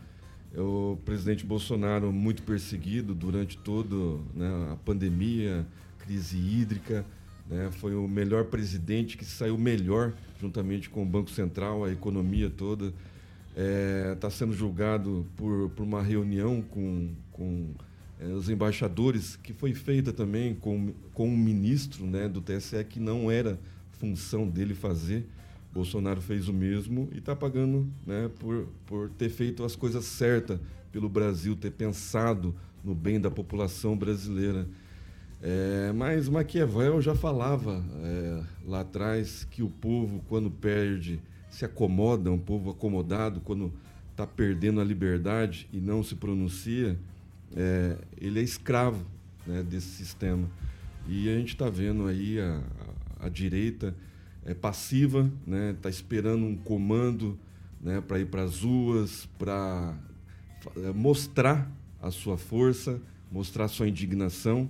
[0.53, 3.95] É o presidente Bolsonaro muito perseguido durante toda
[4.33, 5.65] né, a pandemia,
[6.09, 7.05] crise hídrica,
[7.47, 7.69] né?
[7.73, 12.87] Foi o melhor presidente que saiu melhor, juntamente com o Banco Central, a economia toda.
[12.87, 17.67] Está é, tá sendo julgado por, por uma reunião com, com
[18.19, 22.99] é, os embaixadores, que foi feita também com, com um ministro né, do TSE, que
[22.99, 23.59] não era
[23.91, 25.27] função dele fazer.
[25.71, 30.59] Bolsonaro fez o mesmo e está pagando né, por, por ter feito as coisas certas
[30.91, 34.67] pelo Brasil, ter pensado no bem da população brasileira.
[35.41, 42.31] É, mas Maquiavel já falava é, lá atrás que o povo, quando perde, se acomoda,
[42.31, 43.71] um povo acomodado, quando
[44.11, 46.99] está perdendo a liberdade e não se pronuncia,
[47.55, 49.05] é, ele é escravo
[49.47, 50.49] né, desse sistema.
[51.07, 52.61] E a gente está vendo aí a,
[53.19, 53.95] a, a, direita
[54.45, 57.39] é passiva, está né, tá esperando um comando
[57.81, 59.97] né, para ir para as ruas, para
[60.77, 61.71] é, mostrar
[62.01, 64.69] a sua força, mostrar a sua indignação.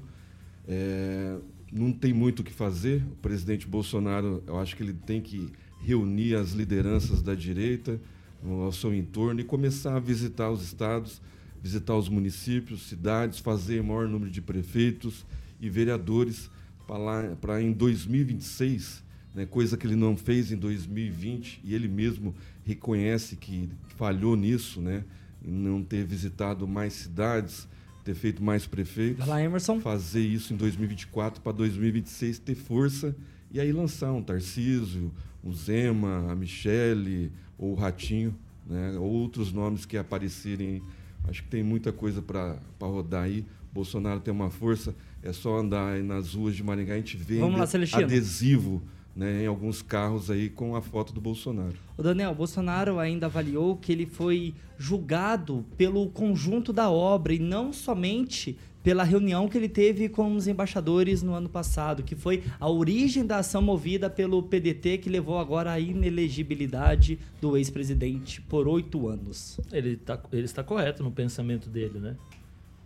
[0.72, 1.36] É,
[1.74, 3.04] não tem muito o que fazer.
[3.12, 5.52] O presidente Bolsonaro, eu acho que ele tem que
[5.82, 8.00] reunir as lideranças da direita
[8.44, 11.22] ao seu entorno e começar a visitar os estados,
[11.62, 15.26] visitar os municípios, cidades, fazer maior número de prefeitos
[15.60, 16.50] e vereadores
[16.88, 19.04] para em 2026,
[19.36, 24.82] né, coisa que ele não fez em 2020 e ele mesmo reconhece que falhou nisso,
[24.82, 25.04] né,
[25.44, 27.68] em não ter visitado mais cidades,
[28.10, 29.20] ter feito mais prefeitos.
[29.20, 29.80] Vai lá, Emerson.
[29.80, 33.16] Fazer isso em 2024 para 2026 ter força
[33.52, 35.12] e aí lançar um Tarcísio,
[35.44, 38.36] um Zema, a Michele ou o Ratinho,
[38.66, 38.98] né?
[38.98, 40.82] outros nomes que aparecerem.
[41.28, 43.46] Acho que tem muita coisa para rodar aí.
[43.72, 47.68] Bolsonaro tem uma força, é só andar nas ruas de Maringá, a gente vê lá,
[48.06, 48.82] adesivo
[49.16, 51.76] né, em alguns carros aí com a foto do Bolsonaro.
[51.98, 57.74] O Daniel, Bolsonaro ainda avaliou que ele foi julgado pelo conjunto da obra e não
[57.74, 62.70] somente pela reunião que ele teve com os embaixadores no ano passado, que foi a
[62.70, 69.08] origem da ação movida pelo PDT que levou agora à inelegibilidade do ex-presidente por oito
[69.08, 69.60] anos.
[69.72, 72.16] Ele, tá, ele está correto no pensamento dele, né?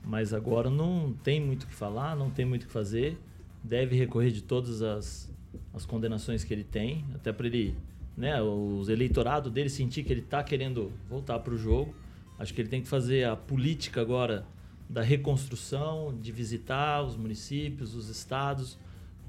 [0.03, 3.17] Mas agora não tem muito o que falar, não tem muito o que fazer.
[3.63, 5.32] Deve recorrer de todas as
[5.73, 7.75] as condenações que ele tem, até para ele,
[8.15, 11.93] né, os eleitorado dele sentir que ele está querendo voltar para o jogo.
[12.37, 14.45] Acho que ele tem que fazer a política agora
[14.89, 18.77] da reconstrução, de visitar os municípios, os estados,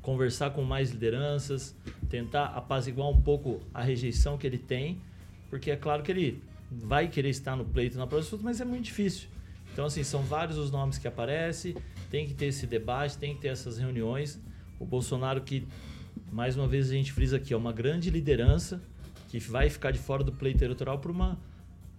[0.03, 1.75] conversar com mais lideranças,
[2.09, 5.01] tentar apaziguar um pouco a rejeição que ele tem,
[5.49, 8.85] porque é claro que ele vai querer estar no pleito na próxima, mas é muito
[8.85, 9.29] difícil.
[9.73, 11.75] Então, assim, são vários os nomes que aparecem,
[12.11, 14.41] tem que ter esse debate, tem que ter essas reuniões.
[14.79, 15.67] O Bolsonaro que
[16.35, 18.83] mais uma vez a gente frisa aqui, é uma grande liderança
[19.29, 21.39] que vai ficar de fora do pleito eleitoral por uma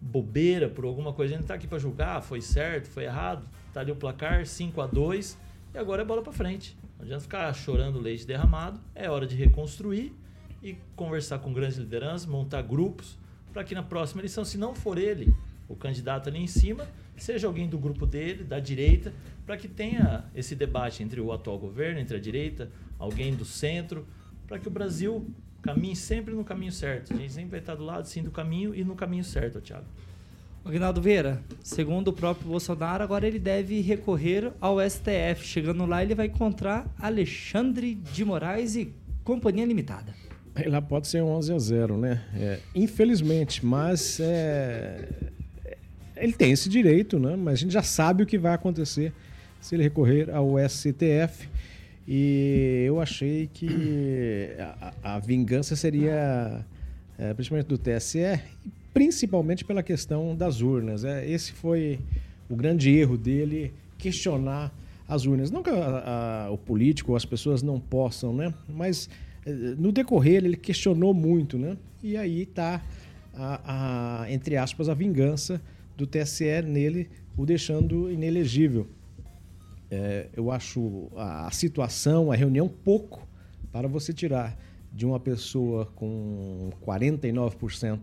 [0.01, 3.79] bobeira, por alguma coisa, a gente tá aqui para julgar, foi certo, foi errado, tá
[3.79, 5.37] ali o placar 5 a 2
[5.73, 6.77] e agora é bola para frente.
[6.97, 10.13] Não adianta ficar chorando leite derramado, é hora de reconstruir
[10.61, 13.17] e conversar com grandes lideranças, montar grupos
[13.53, 15.33] para que na próxima eleição, se não for ele,
[15.69, 19.13] o candidato ali em cima, seja alguém do grupo dele, da direita,
[19.45, 22.69] para que tenha esse debate entre o atual governo, entre a direita,
[22.99, 24.05] alguém do centro,
[24.47, 25.27] para que o Brasil
[25.61, 27.13] caminhe sempre no caminho certo.
[27.13, 29.85] A gente sempre vai estar do lado sim do caminho e no caminho certo, Thiago.
[30.63, 35.43] Aguinaldo Vieira, segundo o próprio Bolsonaro, agora ele deve recorrer ao STF.
[35.45, 38.91] Chegando lá, ele vai encontrar Alexandre de Moraes e
[39.23, 40.13] Companhia Limitada.
[40.55, 42.23] Aí lá pode ser 11 a 0, né?
[42.33, 45.07] É, infelizmente, mas é,
[46.15, 47.35] ele tem esse direito, né?
[47.35, 49.13] Mas a gente já sabe o que vai acontecer
[49.61, 51.49] se ele recorrer ao STF.
[52.07, 56.63] E eu achei que a, a vingança seria,
[57.17, 58.39] é, principalmente do TSE,
[58.93, 61.03] principalmente pela questão das urnas.
[61.03, 61.99] É, esse foi
[62.47, 64.71] o grande erro dele, questionar
[65.07, 65.49] as urnas.
[65.49, 68.53] Não que a, a, o político ou as pessoas não possam, né?
[68.69, 69.09] Mas
[69.45, 71.75] é, no decorrer ele questionou muito, né?
[72.03, 72.83] E aí está,
[74.29, 75.59] entre aspas, a vingança
[75.97, 78.87] do TSE nele, o deixando inelegível.
[79.89, 83.27] É, eu acho a, a situação, a reunião, pouco
[83.71, 84.57] para você tirar
[84.91, 87.99] de uma pessoa com 49%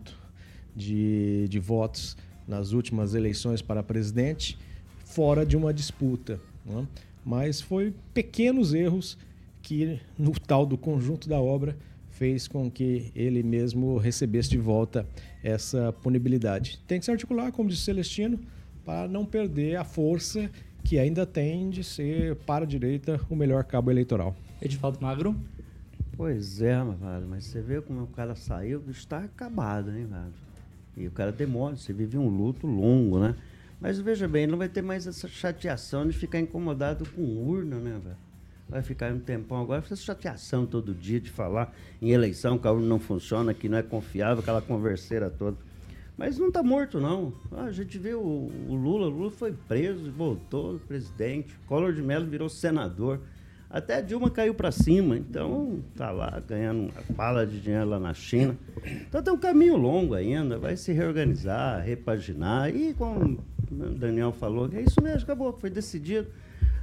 [0.75, 2.15] de, de votos
[2.47, 4.57] nas últimas eleições para presidente,
[5.05, 6.39] fora de uma disputa.
[6.65, 6.87] Né?
[7.25, 9.17] Mas foi pequenos erros
[9.61, 11.77] que, no tal do conjunto da obra,
[12.09, 15.07] fez com que ele mesmo recebesse de volta
[15.43, 16.79] essa punibilidade.
[16.85, 18.39] Tem que se articular, como disse Celestino,
[18.85, 20.51] para não perder a força
[20.83, 24.35] que ainda tem de ser, para a direita, o melhor cabo eleitoral.
[24.61, 25.35] Edivaldo Magro?
[26.15, 30.33] Pois é, velho, mas você vê como o cara saiu, está acabado, hein, velho?
[30.95, 33.35] E o cara demora, você vive um luto longo, né?
[33.81, 37.99] Mas veja bem, não vai ter mais essa chateação de ficar incomodado com urna, né,
[38.03, 38.17] velho?
[38.73, 42.71] vai ficar um tempão agora, essa chateação todo dia de falar em eleição que a
[42.71, 45.57] urna não funciona, que não é confiável, aquela converseira toda.
[46.17, 47.33] Mas não está morto, não.
[47.51, 52.01] Ah, a gente viu o, o, Lula, o Lula foi preso, voltou presidente, Collor de
[52.01, 53.19] Mello virou senador.
[53.69, 57.99] Até a Dilma caiu para cima, então tá lá ganhando uma pala de dinheiro lá
[57.99, 58.55] na China.
[59.07, 62.73] Então tem um caminho longo ainda, vai se reorganizar, repaginar.
[62.75, 63.39] E como
[63.71, 66.27] o Daniel falou, é isso mesmo, acabou, foi decidido.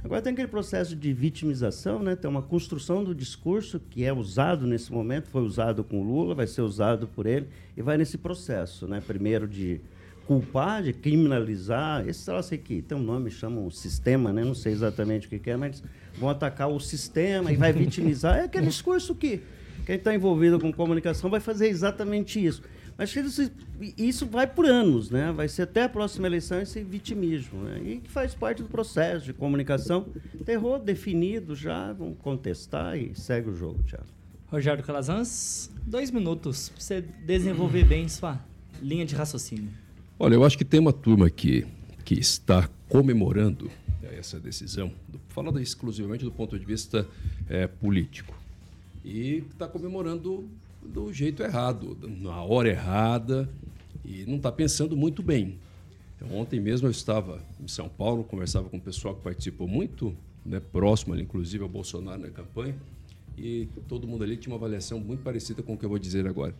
[0.03, 2.15] Agora tem aquele processo de vitimização, né?
[2.15, 6.47] tem uma construção do discurso que é usado nesse momento, foi usado com Lula, vai
[6.47, 7.47] ser usado por ele,
[7.77, 9.01] e vai nesse processo, né?
[9.05, 9.79] primeiro de
[10.25, 14.43] culpar, de criminalizar, esse sei que tem um nome, chamam sistema, né?
[14.43, 15.83] não sei exatamente o que, que é, mas
[16.17, 18.37] vão atacar o sistema e vai vitimizar.
[18.37, 19.41] É aquele discurso que
[19.85, 22.63] quem está envolvido com comunicação vai fazer exatamente isso.
[23.01, 23.51] Mas isso,
[23.97, 25.31] isso vai por anos, né?
[25.31, 27.81] Vai ser até a próxima eleição esse vitimismo, né?
[27.83, 30.05] E que faz parte do processo de comunicação.
[30.45, 34.05] Terror definido já, vamos contestar e segue o jogo, Thiago.
[34.45, 38.39] Rogério Calazans, dois minutos para você desenvolver bem sua
[38.79, 39.71] linha de raciocínio.
[40.19, 41.65] Olha, eu acho que tem uma turma aqui
[42.05, 43.71] que está comemorando
[44.03, 44.91] essa decisão,
[45.29, 47.07] falando exclusivamente do ponto de vista
[47.49, 48.39] é, político,
[49.03, 50.47] e está comemorando
[50.83, 53.49] do jeito errado, na hora errada,
[54.03, 55.59] e não está pensando muito bem.
[56.31, 60.15] Ontem mesmo eu estava em São Paulo, conversava com o pessoal que participou muito,
[60.45, 62.75] né, próximo ali, inclusive ao Bolsonaro na campanha,
[63.37, 66.27] e todo mundo ali tinha uma avaliação muito parecida com o que eu vou dizer
[66.27, 66.53] agora.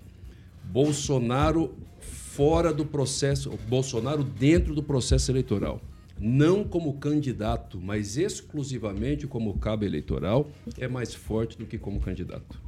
[0.64, 5.82] Bolsonaro fora do processo, Bolsonaro dentro do processo eleitoral.
[6.20, 12.62] Não como candidato, mas exclusivamente como cabo eleitoral, é mais forte do que como candidato.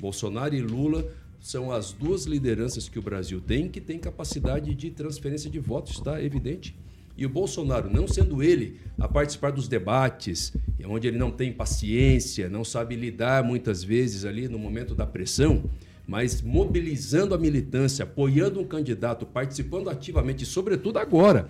[0.00, 4.90] Bolsonaro e Lula são as duas lideranças que o Brasil tem que tem capacidade de
[4.90, 6.76] transferência de votos, está evidente.
[7.16, 10.52] E o Bolsonaro, não sendo ele a participar dos debates,
[10.86, 15.64] onde ele não tem paciência, não sabe lidar muitas vezes ali no momento da pressão,
[16.06, 21.48] mas mobilizando a militância, apoiando um candidato, participando ativamente, sobretudo agora,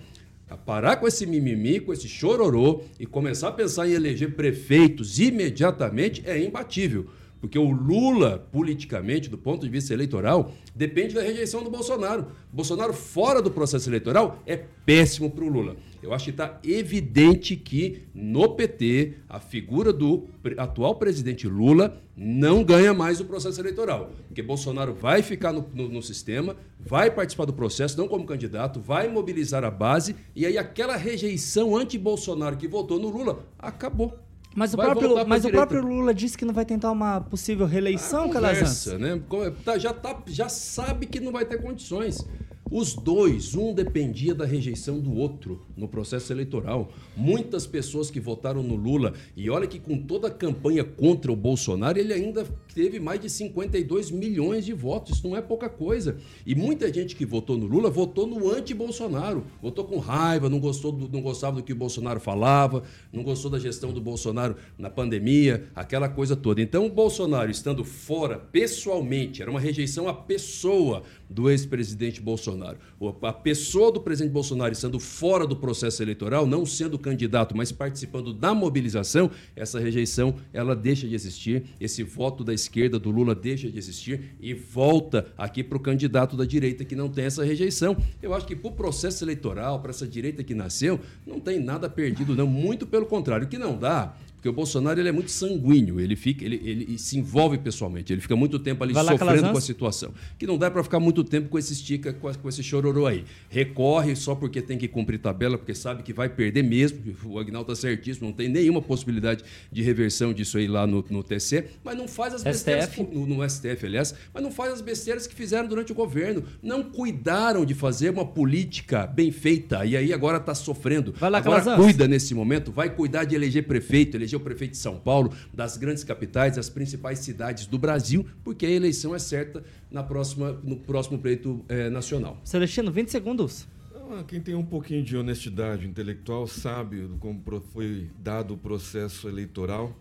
[0.49, 5.19] a parar com esse mimimi, com esse chororô e começar a pensar em eleger prefeitos
[5.19, 7.07] imediatamente é imbatível.
[7.39, 12.27] Porque o Lula, politicamente, do ponto de vista eleitoral, depende da rejeição do Bolsonaro.
[12.51, 15.77] Bolsonaro, fora do processo eleitoral, é péssimo para o Lula.
[16.01, 20.27] Eu acho que está evidente que no PT, a figura do
[20.57, 24.11] atual presidente Lula não ganha mais o processo eleitoral.
[24.27, 28.79] Porque Bolsonaro vai ficar no, no, no sistema, vai participar do processo, não como candidato,
[28.79, 34.17] vai mobilizar a base, e aí aquela rejeição anti-Bolsonaro que votou no Lula acabou.
[34.55, 38.25] Mas, o próprio, mas o próprio, Lula disse que não vai tentar uma possível reeleição,
[38.25, 38.87] ah, Calazans.
[38.99, 39.21] né?
[39.63, 42.27] Tá, já, tá, já sabe que não vai ter condições.
[42.71, 46.91] Os dois, um dependia da rejeição do outro no processo eleitoral.
[47.17, 51.35] Muitas pessoas que votaram no Lula, e olha que com toda a campanha contra o
[51.35, 52.45] Bolsonaro, ele ainda
[52.75, 55.17] teve mais de 52 milhões de votos.
[55.17, 56.17] Isso não é pouca coisa.
[56.45, 59.43] E muita gente que votou no Lula votou no anti-Bolsonaro.
[59.61, 63.49] Votou com raiva, não, gostou do, não gostava do que o Bolsonaro falava, não gostou
[63.49, 66.61] da gestão do Bolsonaro na pandemia, aquela coisa toda.
[66.61, 72.77] Então, o Bolsonaro estando fora pessoalmente, era uma rejeição à pessoa do ex-presidente Bolsonaro.
[73.21, 78.33] A pessoa do presidente Bolsonaro estando fora do processo eleitoral, não sendo candidato, mas participando
[78.33, 83.69] da mobilização, essa rejeição ela deixa de existir, esse voto da esquerda do Lula deixa
[83.69, 87.95] de existir e volta aqui para o candidato da direita que não tem essa rejeição.
[88.21, 91.89] Eu acho que para o processo eleitoral, para essa direita que nasceu, não tem nada
[91.89, 92.47] perdido, não.
[92.47, 96.15] Muito pelo contrário, o que não dá porque o Bolsonaro ele é muito sanguíneo, ele
[96.15, 100.13] fica, ele, ele se envolve pessoalmente, ele fica muito tempo ali sofrendo com a situação.
[100.37, 103.25] Que não dá para ficar muito tempo com esse estica, com, com esse chororô aí.
[103.49, 106.99] Recorre só porque tem que cumprir tabela, porque sabe que vai perder mesmo.
[107.25, 111.21] O Agnaldo está certíssimo, não tem nenhuma possibilidade de reversão disso aí lá no, no
[111.21, 113.03] TC, mas não faz as besteiras STF.
[113.13, 116.45] No, no STF, aliás, mas não faz as besteiras que fizeram durante o governo.
[116.63, 121.13] Não cuidaram de fazer uma política bem feita e aí agora está sofrendo.
[121.19, 121.83] Vai lá, agora Calazans.
[121.83, 125.77] cuida nesse momento, vai cuidar de eleger prefeito, eleger o prefeito de São Paulo, das
[125.77, 130.75] grandes capitais, das principais cidades do Brasil, porque a eleição é certa na próxima, no
[130.77, 132.39] próximo pleito eh, nacional.
[132.43, 133.67] Celestino, 20 segundos.
[134.11, 137.41] Ah, Quem tem um pouquinho de honestidade intelectual sabe do como
[137.73, 139.95] foi dado o processo eleitoral,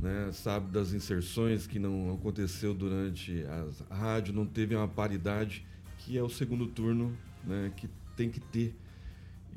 [0.00, 0.28] né?
[0.32, 5.64] sabe das inserções que não aconteceu durante as- a rádio, não teve uma paridade,
[5.98, 7.72] que é o segundo turno né?
[7.76, 8.74] que tem que ter.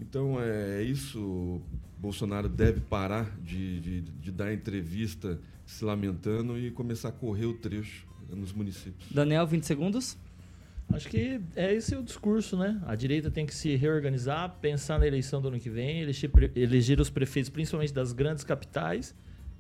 [0.02, 1.62] Então é isso, o
[1.98, 7.54] Bolsonaro deve parar de, de, de dar entrevista se lamentando e começar a correr o
[7.54, 9.12] trecho nos municípios.
[9.12, 10.18] Daniel, 20 segundos.
[10.92, 12.82] Acho que é esse o discurso, né?
[12.88, 17.00] A direita tem que se reorganizar, pensar na eleição do ano que vem, eleger, eleger
[17.00, 19.14] os prefeitos, principalmente das grandes capitais,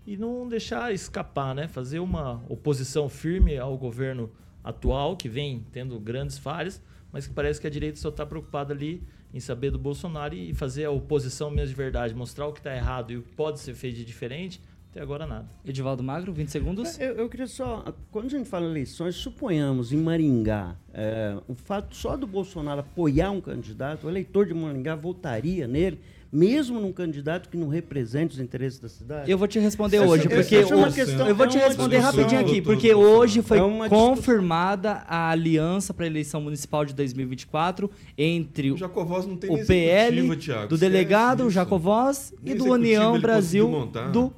[0.08, 1.68] e não deixar escapar, né?
[1.68, 4.32] Fazer uma oposição firme ao governo
[4.64, 6.82] atual, que vem tendo grandes falhas,
[7.12, 9.04] mas que parece que a direita só está preocupada ali
[9.34, 12.76] em saber do Bolsonaro e fazer a oposição mesmo de verdade, mostrar o que está
[12.76, 14.62] errado e o que pode ser feito de diferente.
[14.92, 15.48] Até agora nada.
[15.64, 17.00] Edivaldo Magro, 20 segundos.
[17.00, 21.96] Eu, eu queria só, quando a gente fala eleições, suponhamos em Maringá, é, o fato
[21.96, 26.00] só do Bolsonaro apoiar um candidato, o eleitor de Maringá votaria nele,
[26.32, 29.30] mesmo num candidato que não represente os interesses da cidade?
[29.32, 31.48] Eu vou te responder Essa- hoje, essa- porque essa é uma o- questão- eu vou
[31.48, 33.18] te é uma responder rapidinho aqui, porque doutor.
[33.20, 39.36] hoje foi É confirmada a aliança para a eleição municipal de 2024 entre Jacovós não
[39.38, 41.50] tem o nem PL Thiago, do delegado.
[41.50, 44.34] Jacovós e do União Brasil do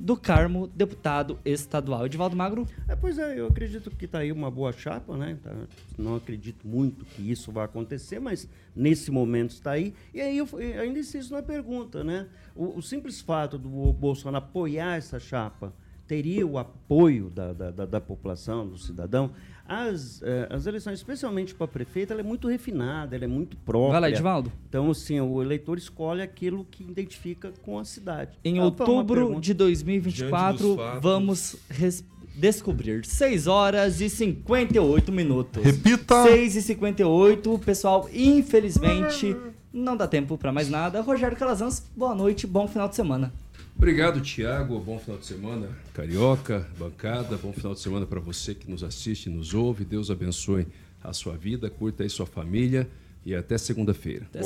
[0.00, 2.06] do Carmo, deputado estadual.
[2.06, 2.66] Edivaldo Magro?
[2.86, 5.36] É, pois é, eu acredito que está aí uma boa chapa, né?
[5.42, 5.52] Tá-
[5.98, 9.92] não acredito muito que isso vai acontecer, mas nesse momento está aí.
[10.14, 12.28] E aí eu, eu ainda insisto na pergunta, né?
[12.54, 15.72] O, o simples fato do Bolsonaro apoiar essa chapa
[16.06, 19.32] teria o apoio da, da, da- da população, do cidadão.
[19.68, 23.92] As, eh, as eleições, especialmente para prefeito, ela é muito refinada, ela é muito própria.
[23.92, 24.50] Vai lá, Edivaldo.
[24.66, 28.38] Então, assim, o eleitor escolhe aquilo que identifica com a cidade.
[28.42, 29.40] Em Ah, outubro pergunta.
[29.42, 31.02] de 2024, Diante dos fatos.
[31.02, 32.02] vamos res-
[32.34, 35.62] descobrir 6 horas e 58 minutos.
[35.62, 36.22] Repita!
[36.24, 39.36] 6 e 58, pessoal, infelizmente
[39.72, 41.00] não dá tempo para mais nada.
[41.02, 43.32] Rogério Calazans, boa noite, bom final de semana.
[43.78, 44.80] Obrigado, Tiago.
[44.80, 47.36] Bom final de semana, Carioca, bancada.
[47.36, 49.84] Bom final de semana para você que nos assiste e nos ouve.
[49.84, 50.66] Deus abençoe
[51.02, 52.90] a sua vida, curta aí sua família
[53.24, 54.26] e até segunda-feira.
[54.34, 54.42] Até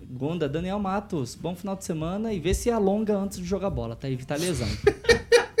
[0.00, 3.94] segunda, Daniel Matos, bom final de semana e vê se alonga antes de jogar bola,
[3.94, 4.10] tá?
[4.10, 4.66] Evita lesão.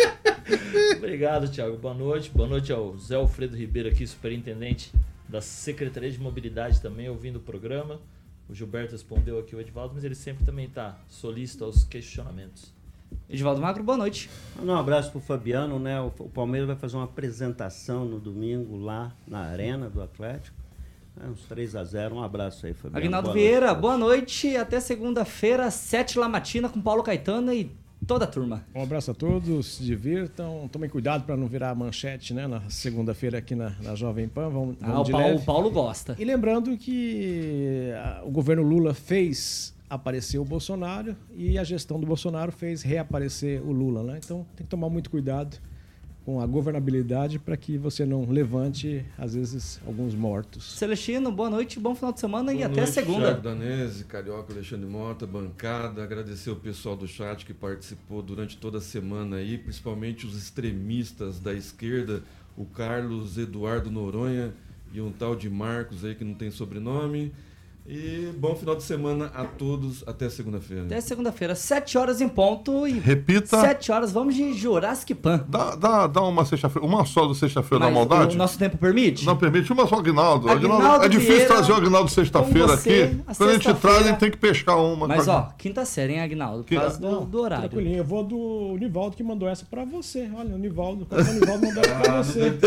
[0.98, 1.78] Obrigado, Thiago.
[1.78, 2.28] Boa noite.
[2.28, 4.92] Boa noite ao Zé Alfredo Ribeiro aqui, superintendente
[5.28, 8.00] da Secretaria de Mobilidade também, ouvindo o programa.
[8.48, 12.81] O Gilberto respondeu aqui o Edvaldo, mas ele sempre também está solícito aos questionamentos.
[13.28, 14.28] Edivaldo Magro, boa noite.
[14.62, 16.00] Um abraço pro Fabiano, né?
[16.00, 20.56] O, o Palmeiras vai fazer uma apresentação no domingo lá na Arena do Atlético.
[21.22, 22.96] É, uns 3 a 0 Um abraço aí, Fabiano.
[22.98, 23.80] Aguinaldo Boa Vieira, noite.
[23.80, 24.56] boa noite.
[24.56, 27.70] Até segunda-feira, 7 da matina com Paulo Caetano e
[28.06, 28.64] toda a turma.
[28.74, 33.38] Um abraço a todos, se divirtam, tomem cuidado para não virar manchete né, na segunda-feira
[33.38, 34.48] aqui na, na Jovem Pan.
[34.48, 35.38] Vamos, Ah, vamos o de Paulo, leve.
[35.42, 36.16] o Paulo gosta.
[36.18, 42.06] E lembrando que ah, o governo Lula fez aparecer o Bolsonaro e a gestão do
[42.06, 44.02] Bolsonaro fez reaparecer o Lula.
[44.02, 44.20] Né?
[44.24, 45.58] Então tem que tomar muito cuidado
[46.24, 50.78] com a governabilidade para que você não levante, às vezes, alguns mortos.
[50.78, 53.26] Celestino, boa noite, bom final de semana e Boa até noite, segunda.
[53.26, 56.02] Thiago Danese, Carioca, Alexandre Mota, bancada.
[56.02, 61.40] Agradecer o pessoal do chat que participou durante toda a semana aí, principalmente os extremistas
[61.40, 62.22] da esquerda,
[62.56, 64.54] o Carlos Eduardo Noronha,
[64.92, 67.32] e um tal de Marcos aí que não tem sobrenome.
[67.84, 70.04] E bom final de semana a todos.
[70.06, 70.84] Até segunda-feira.
[70.84, 72.86] Até segunda-feira, 7 horas em ponto.
[72.86, 73.60] E Repita.
[73.60, 75.44] 7 horas, vamos de Jurassic Pan.
[75.48, 78.36] Dá, dá, dá uma sexta-feira, uma só do sexta-feira da maldade?
[78.36, 79.26] O nosso tempo permite?
[79.26, 80.48] Não permite, uma só, Aguinaldo.
[80.48, 83.20] Aguinaldo Aguinaldo é difícil Vieira, trazer o Aguinaldo sexta-feira aqui.
[83.26, 83.74] a Quando a gente sexta-feira.
[83.80, 85.08] traz, a gente tem que pescar uma.
[85.08, 86.62] Mas ó, quinta série, hein, Agnaldo?
[86.62, 87.68] Por causa do, do horário.
[87.68, 90.30] Tranquilinho, eu vou do Nivaldo que mandou essa pra você.
[90.36, 92.58] Olha, o Nivaldo, o Nivaldo mandou essa pra você.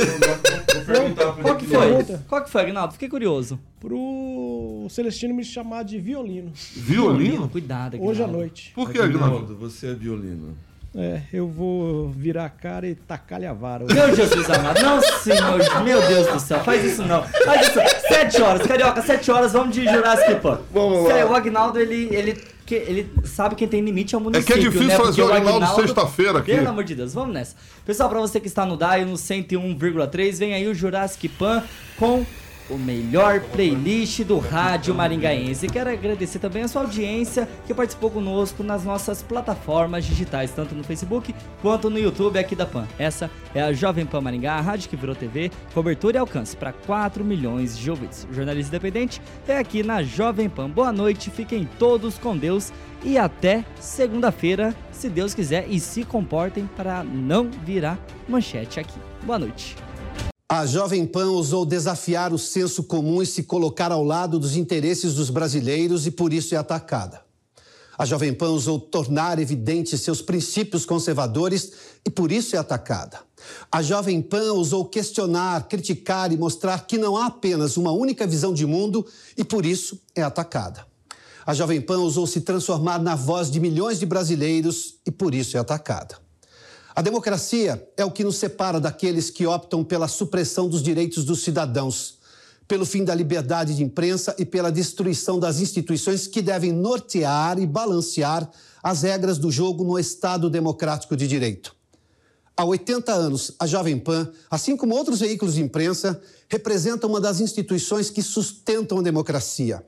[1.42, 2.18] Qual que foi?
[2.28, 2.94] Qual que foi, Agnaldo?
[2.94, 3.58] Fiquei curioso.
[3.80, 6.52] Pro Celestino me chamar de violino.
[6.76, 7.48] Violino?
[7.48, 8.72] Cuidado, Hoje à noite.
[8.74, 9.56] Por que, Aguinaldo, Aguinaldo?
[9.56, 10.58] você é violino.
[10.98, 13.86] É, eu vou virar a cara e tacar-lhe a vara.
[13.86, 17.22] Meu Jesus amado, não senhor, meu Deus do céu, faz isso não.
[17.22, 17.80] Faz isso.
[18.08, 20.62] 7 horas, carioca, 7 horas, vamos de Jurassic Pan.
[20.74, 21.10] Vamos lá.
[21.14, 24.54] Sério, O Agnaldo, ele, ele, que, ele sabe quem tem limite é o É município.
[24.56, 24.98] que é difícil né?
[24.98, 26.56] Porque o Aguinaldo sexta-feira aqui.
[26.56, 27.58] Pelo amor de Deus, vamos nessa.
[27.86, 31.62] Pessoal, pra você que está no DAI no 101,3, vem aí o Jurassic Pan
[31.98, 32.26] com
[32.70, 35.68] o melhor playlist do rádio maringaense.
[35.68, 40.84] Quero agradecer também a sua audiência que participou conosco nas nossas plataformas digitais, tanto no
[40.84, 42.88] Facebook quanto no YouTube aqui da Pan.
[42.98, 46.74] Essa é a Jovem Pan Maringá, a rádio que virou TV, cobertura e alcance para
[46.74, 48.28] 4 milhões de ouvintes.
[48.32, 50.70] Jornalista independente é aqui na Jovem Pan.
[50.70, 52.72] Boa noite, fiquem todos com Deus
[53.04, 59.00] e até segunda-feira, se Deus quiser, e se comportem para não virar manchete aqui.
[59.24, 59.85] Boa noite.
[60.48, 65.16] A Jovem Pan ousou desafiar o senso comum e se colocar ao lado dos interesses
[65.16, 67.20] dos brasileiros e por isso é atacada.
[67.98, 71.72] A Jovem Pan ousou tornar evidentes seus princípios conservadores
[72.06, 73.22] e por isso é atacada.
[73.72, 78.54] A Jovem Pan ousou questionar, criticar e mostrar que não há apenas uma única visão
[78.54, 79.04] de mundo
[79.36, 80.86] e por isso é atacada.
[81.44, 85.58] A Jovem Pan ousou se transformar na voz de milhões de brasileiros e por isso
[85.58, 86.24] é atacada.
[86.96, 91.44] A democracia é o que nos separa daqueles que optam pela supressão dos direitos dos
[91.44, 92.20] cidadãos,
[92.70, 97.68] pelo fim da liberdade de imprensa e pela destruição das instituições que devem nortear e
[97.68, 98.50] balancear
[98.82, 101.76] as regras do jogo no Estado democrático de direito.
[102.56, 107.42] Há 80 anos, a Jovem Pan, assim como outros veículos de imprensa, representa uma das
[107.42, 109.86] instituições que sustentam a democracia.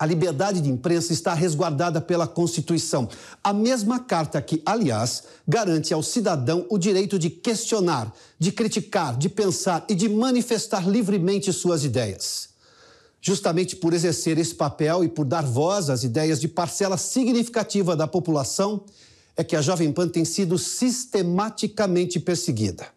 [0.00, 3.06] A liberdade de imprensa está resguardada pela Constituição.
[3.44, 9.28] A mesma carta que, aliás, garante ao cidadão o direito de questionar, de criticar, de
[9.28, 12.48] pensar e de manifestar livremente suas ideias.
[13.20, 18.06] Justamente por exercer esse papel e por dar voz às ideias de parcela significativa da
[18.06, 18.82] população,
[19.36, 22.88] é que a Jovem Pan tem sido sistematicamente perseguida.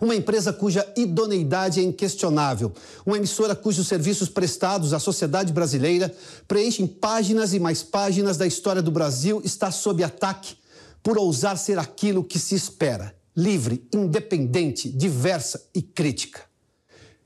[0.00, 2.72] Uma empresa cuja idoneidade é inquestionável,
[3.04, 6.14] uma emissora cujos serviços prestados à sociedade brasileira
[6.48, 10.56] preenchem páginas e mais páginas da história do Brasil, está sob ataque
[11.02, 16.40] por ousar ser aquilo que se espera: livre, independente, diversa e crítica.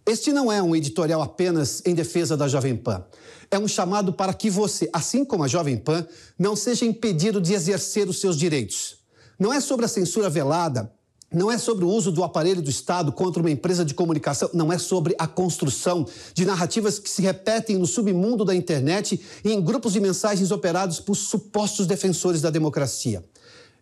[0.06, 3.04] Este não é um editorial apenas em defesa da Jovem Pan.
[3.50, 6.06] É um chamado para que você, assim como a Jovem Pan,
[6.38, 8.98] não seja impedido de exercer os seus direitos.
[9.36, 10.92] Não é sobre a censura velada,
[11.36, 14.72] não é sobre o uso do aparelho do Estado contra uma empresa de comunicação, não
[14.72, 19.60] é sobre a construção de narrativas que se repetem no submundo da internet e em
[19.60, 23.22] grupos de mensagens operados por supostos defensores da democracia.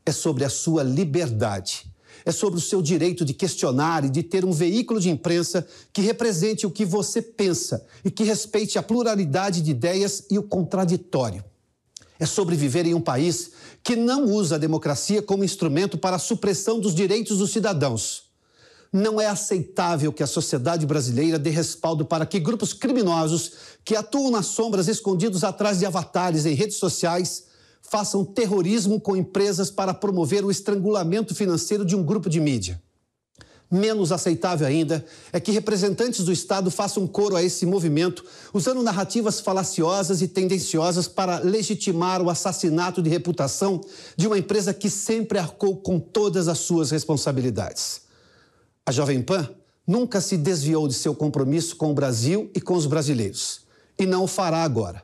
[0.04, 1.88] É sobre a sua liberdade.
[2.24, 6.02] É sobre o seu direito de questionar e de ter um veículo de imprensa que
[6.02, 11.44] represente o que você pensa e que respeite a pluralidade de ideias e o contraditório.
[12.18, 13.50] É sobre viver em um país
[13.84, 18.24] que não usa a democracia como instrumento para a supressão dos direitos dos cidadãos.
[18.90, 23.52] Não é aceitável que a sociedade brasileira dê respaldo para que grupos criminosos
[23.84, 27.44] que atuam nas sombras escondidos atrás de avatares em redes sociais
[27.82, 32.80] façam terrorismo com empresas para promover o estrangulamento financeiro de um grupo de mídia.
[33.74, 39.40] Menos aceitável ainda é que representantes do Estado façam coro a esse movimento, usando narrativas
[39.40, 43.80] falaciosas e tendenciosas para legitimar o assassinato de reputação
[44.16, 48.02] de uma empresa que sempre arcou com todas as suas responsabilidades.
[48.86, 49.50] A Jovem Pan
[49.84, 53.62] nunca se desviou de seu compromisso com o Brasil e com os brasileiros,
[53.98, 55.02] e não o fará agora.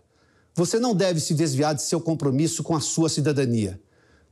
[0.55, 3.81] Você não deve se desviar de seu compromisso com a sua cidadania.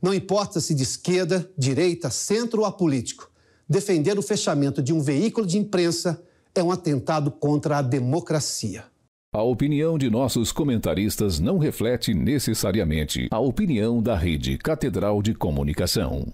[0.01, 3.28] Não importa se de esquerda, direita, centro ou apolítico.
[3.69, 6.19] Defender o fechamento de um veículo de imprensa
[6.55, 8.85] é um atentado contra a democracia.
[9.31, 16.33] A opinião de nossos comentaristas não reflete necessariamente a opinião da Rede Catedral de Comunicação.